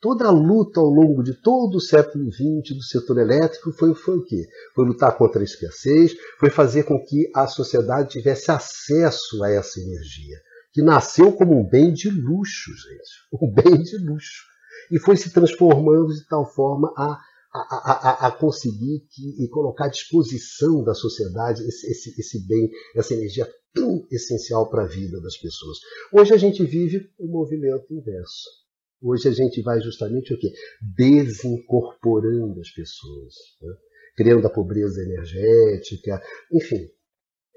Toda 0.00 0.26
a 0.26 0.30
luta 0.30 0.78
ao 0.78 0.86
longo 0.86 1.24
de 1.24 1.34
todo 1.42 1.76
o 1.76 1.80
século 1.80 2.30
XX 2.30 2.76
do 2.76 2.82
setor 2.82 3.18
elétrico 3.18 3.72
foi, 3.72 3.94
foi 3.94 4.18
o 4.18 4.24
quê? 4.24 4.46
Foi 4.74 4.86
lutar 4.86 5.16
contra 5.16 5.40
a 5.40 5.44
escassez, 5.44 6.14
foi 6.38 6.50
fazer 6.50 6.84
com 6.84 7.02
que 7.04 7.28
a 7.34 7.48
sociedade 7.48 8.10
tivesse 8.10 8.50
acesso 8.50 9.42
a 9.42 9.50
essa 9.50 9.80
energia, 9.80 10.36
que 10.72 10.82
nasceu 10.82 11.32
como 11.32 11.58
um 11.58 11.68
bem 11.68 11.92
de 11.92 12.10
luxo, 12.10 12.70
gente. 12.70 13.28
Um 13.42 13.52
bem 13.52 13.82
de 13.82 13.98
luxo 13.98 14.48
e 14.90 14.98
foi 14.98 15.16
se 15.16 15.30
transformando 15.30 16.14
de 16.14 16.26
tal 16.26 16.50
forma 16.52 16.92
a 16.96 17.18
a, 17.50 17.56
a, 17.56 18.26
a, 18.26 18.30
conseguir 18.30 19.06
que, 19.10 19.42
e 19.42 19.48
colocar 19.48 19.86
à 19.86 19.88
disposição 19.88 20.84
da 20.84 20.94
sociedade 20.94 21.62
esse, 21.66 21.90
esse, 21.90 22.20
esse 22.20 22.46
bem, 22.46 22.70
essa 22.94 23.14
energia 23.14 23.50
tão 23.72 24.06
essencial 24.10 24.68
para 24.68 24.84
a 24.84 24.86
vida 24.86 25.18
das 25.20 25.38
pessoas. 25.38 25.78
Hoje 26.12 26.34
a 26.34 26.36
gente 26.36 26.62
vive 26.62 27.10
o 27.18 27.26
um 27.26 27.32
movimento 27.32 27.92
inverso. 27.92 28.67
Hoje 29.00 29.28
a 29.28 29.32
gente 29.32 29.62
vai 29.62 29.80
justamente 29.80 30.34
o 30.34 30.38
quê? 30.38 30.52
Desincorporando 30.80 32.60
as 32.60 32.70
pessoas, 32.70 33.34
né? 33.62 33.72
criando 34.16 34.46
a 34.46 34.50
pobreza 34.50 35.00
energética, 35.00 36.20
enfim. 36.52 36.88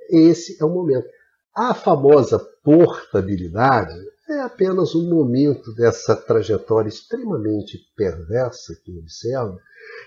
Esse 0.10 0.62
é 0.62 0.66
o 0.66 0.70
momento. 0.70 1.08
A 1.56 1.74
famosa 1.74 2.40
portabilidade 2.64 4.00
é 4.30 4.40
apenas 4.42 4.96
um 4.96 5.10
momento 5.10 5.74
dessa 5.74 6.16
trajetória 6.16 6.90
extremamente 6.90 7.78
perversa 7.96 8.80
que 8.84 8.98
observa, 8.98 9.58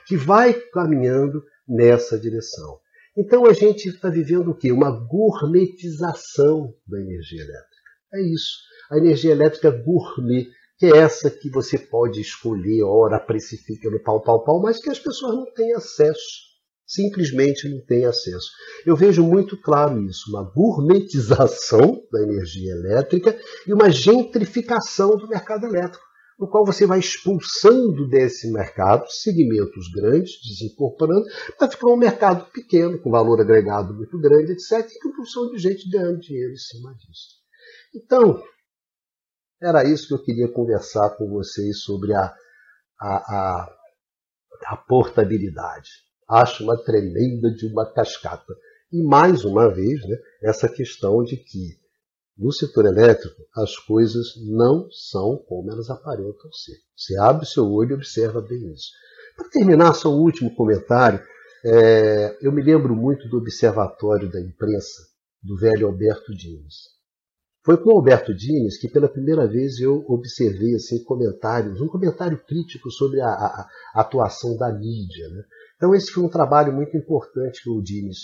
que 0.07 0.16
vai 0.16 0.55
caminhando 0.55 1.45
nessa 1.68 2.18
direção. 2.18 2.78
Então 3.16 3.47
a 3.47 3.53
gente 3.53 3.89
está 3.89 4.09
vivendo 4.09 4.51
o 4.51 4.55
quê? 4.55 4.72
Uma 4.72 4.91
gourmetização 4.91 6.74
da 6.87 7.01
energia 7.01 7.43
elétrica. 7.43 7.74
É 8.14 8.22
isso. 8.22 8.59
A 8.91 8.99
energia 8.99 9.32
elétrica 9.32 9.70
gourmet, 9.70 10.49
que 10.79 10.87
é 10.87 10.97
essa 10.99 11.31
que 11.31 11.51
você 11.51 11.79
pode 11.79 12.20
escolher, 12.20 12.83
ora, 12.83 13.20
precifica 13.20 13.91
no 13.91 14.03
pau, 14.03 14.20
pau, 14.20 14.43
pau, 14.43 14.61
mas 14.61 14.79
que 14.79 14.91
as 14.91 14.99
pessoas 14.99 15.35
não 15.35 15.53
têm 15.53 15.72
acesso 15.75 16.55
simplesmente 16.87 17.68
não 17.68 17.81
têm 17.85 18.05
acesso. 18.05 18.51
Eu 18.85 18.97
vejo 18.97 19.22
muito 19.22 19.61
claro 19.61 20.01
isso, 20.03 20.31
uma 20.31 20.43
gourmetização 20.43 22.03
da 22.12 22.22
energia 22.22 22.72
elétrica 22.72 23.39
e 23.66 23.72
uma 23.72 23.91
gentrificação 23.91 25.16
do 25.16 25.29
mercado 25.29 25.66
elétrico, 25.66 26.05
no 26.39 26.49
qual 26.49 26.64
você 26.64 26.87
vai 26.87 26.99
expulsando 26.99 28.09
desse 28.09 28.51
mercado 28.53 29.09
segmentos 29.09 29.89
grandes, 29.95 30.33
desincorporando, 30.43 31.25
para 31.59 31.70
ficar 31.70 31.89
um 31.89 31.97
mercado 31.97 32.51
pequeno, 32.51 32.99
com 33.01 33.11
valor 33.11 33.41
agregado 33.41 33.95
muito 33.95 34.18
grande, 34.18 34.53
etc., 34.53 34.91
e 34.91 35.01
com 35.01 35.14
função 35.14 35.51
de 35.51 35.59
gente 35.59 35.89
ganhando 35.89 36.20
dinheiro 36.20 36.53
em 36.53 36.59
cima 36.59 36.93
disso. 36.95 37.45
Então, 37.95 38.43
era 39.62 39.84
isso 39.84 40.09
que 40.09 40.14
eu 40.14 40.22
queria 40.22 40.48
conversar 40.48 41.11
com 41.16 41.28
vocês 41.28 41.82
sobre 41.82 42.14
a, 42.14 42.34
a, 43.00 43.16
a, 43.16 43.76
a 44.66 44.76
portabilidade 44.76 46.05
acho 46.28 46.64
uma 46.64 46.76
tremenda 46.76 47.50
de 47.50 47.66
uma 47.66 47.90
cascata. 47.92 48.55
E 48.92 49.02
mais 49.02 49.44
uma 49.44 49.72
vez, 49.72 50.00
né, 50.07 50.16
essa 50.42 50.68
questão 50.68 51.22
de 51.22 51.36
que 51.36 51.78
no 52.36 52.52
setor 52.52 52.86
elétrico 52.86 53.42
as 53.57 53.76
coisas 53.76 54.34
não 54.48 54.88
são 54.90 55.36
como 55.48 55.70
elas 55.70 55.90
aparentam 55.90 56.52
ser. 56.52 56.76
Você 56.96 57.18
abre 57.18 57.44
o 57.44 57.48
seu 57.48 57.70
olho 57.70 57.92
e 57.92 57.94
observa 57.94 58.40
bem 58.40 58.72
isso. 58.72 58.90
Para 59.36 59.48
terminar, 59.48 59.94
só 59.94 60.11
um 60.11 60.20
último 60.20 60.55
comentário. 60.55 61.20
É, 61.64 62.36
eu 62.42 62.52
me 62.52 62.62
lembro 62.62 62.94
muito 62.94 63.28
do 63.28 63.38
Observatório 63.38 64.30
da 64.30 64.40
Imprensa 64.40 65.02
do 65.42 65.57
velho 65.57 65.86
Alberto 65.86 66.34
Dines. 66.34 66.94
Foi 67.64 67.78
com 67.78 67.90
Alberto 67.92 68.34
Dines 68.34 68.78
que 68.78 68.88
pela 68.88 69.08
primeira 69.08 69.48
vez 69.48 69.80
eu 69.80 70.04
observei 70.06 70.74
assim, 70.74 71.02
comentários, 71.02 71.80
um 71.80 71.88
comentário 71.88 72.38
crítico 72.46 72.90
sobre 72.90 73.22
a, 73.22 73.28
a, 73.28 73.68
a 73.94 74.00
atuação 74.02 74.54
da 74.56 74.70
mídia. 74.70 75.28
Né? 75.30 75.42
Então 75.76 75.94
esse 75.94 76.12
foi 76.12 76.22
um 76.22 76.28
trabalho 76.28 76.72
muito 76.74 76.94
importante 76.94 77.62
que 77.62 77.70
o 77.70 77.80
Dines 77.80 78.18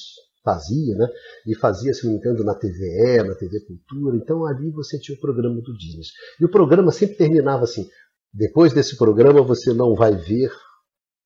fazia, 0.45 0.95
né? 0.97 1.09
E 1.47 1.55
fazia, 1.55 1.93
se 1.93 2.05
não 2.05 2.12
me 2.12 2.18
engano, 2.18 2.45
na 2.45 2.55
TVE, 2.55 3.22
na 3.26 3.34
TV 3.34 3.61
Cultura. 3.61 4.16
Então 4.16 4.45
ali 4.45 4.70
você 4.70 4.99
tinha 4.99 5.16
o 5.16 5.20
programa 5.20 5.61
do 5.61 5.76
Dines. 5.76 6.09
E 6.38 6.45
o 6.45 6.51
programa 6.51 6.93
sempre 6.93 7.16
terminava 7.16 7.64
assim: 7.64 7.88
depois 8.32 8.72
desse 8.72 8.97
programa 8.97 9.43
você 9.43 9.72
não 9.72 9.95
vai 9.95 10.14
ver, 10.16 10.53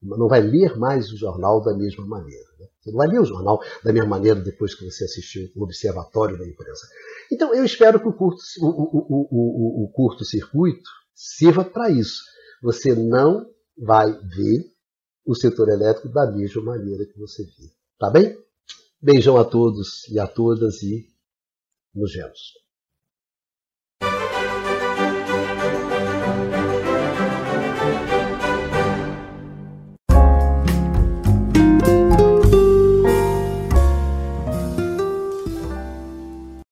não 0.03 0.29
vai 0.29 0.41
ler 0.41 0.77
mais 0.79 1.13
o 1.13 1.17
jornal 1.17 1.63
da 1.63 1.77
mesma 1.77 2.07
maneira. 2.07 2.49
Né? 2.61 2.67
Você 2.85 2.93
vai 2.93 3.09
ler 3.09 3.21
o 3.21 3.25
jornal 3.25 3.61
da 3.83 3.93
mesma 3.93 4.11
maneira 4.11 4.39
depois 4.39 4.75
que 4.75 4.85
você 4.85 5.05
assistiu 5.05 5.51
o 5.57 5.65
Observatório 5.65 6.39
da 6.39 6.47
Imprensa. 6.47 6.87
Então 7.33 7.55
eu 7.55 7.65
espero 7.65 7.99
que 7.99 8.07
o 8.07 8.13
curto, 8.13 8.43
o, 8.61 8.67
o, 8.67 9.85
o 9.85 9.93
curto 9.93 10.25
circuito 10.25 10.91
sirva 11.15 11.65
para 11.65 11.91
isso. 11.91 12.23
Você 12.63 12.95
não 12.95 13.47
vai 13.79 14.13
ver 14.13 14.71
o 15.25 15.35
setor 15.35 15.71
elétrico 15.71 16.11
da 16.11 16.31
mesma 16.31 16.63
maneira 16.63 17.07
que 17.07 17.19
você 17.19 17.43
viu. 17.43 17.71
Tá 17.99 18.11
bem? 18.11 18.37
Beijão 19.01 19.39
a 19.39 19.45
todos 19.45 20.07
e 20.09 20.19
a 20.19 20.27
todas 20.27 20.83
e 20.83 21.09
nos 21.95 22.13
vemos. 22.13 22.64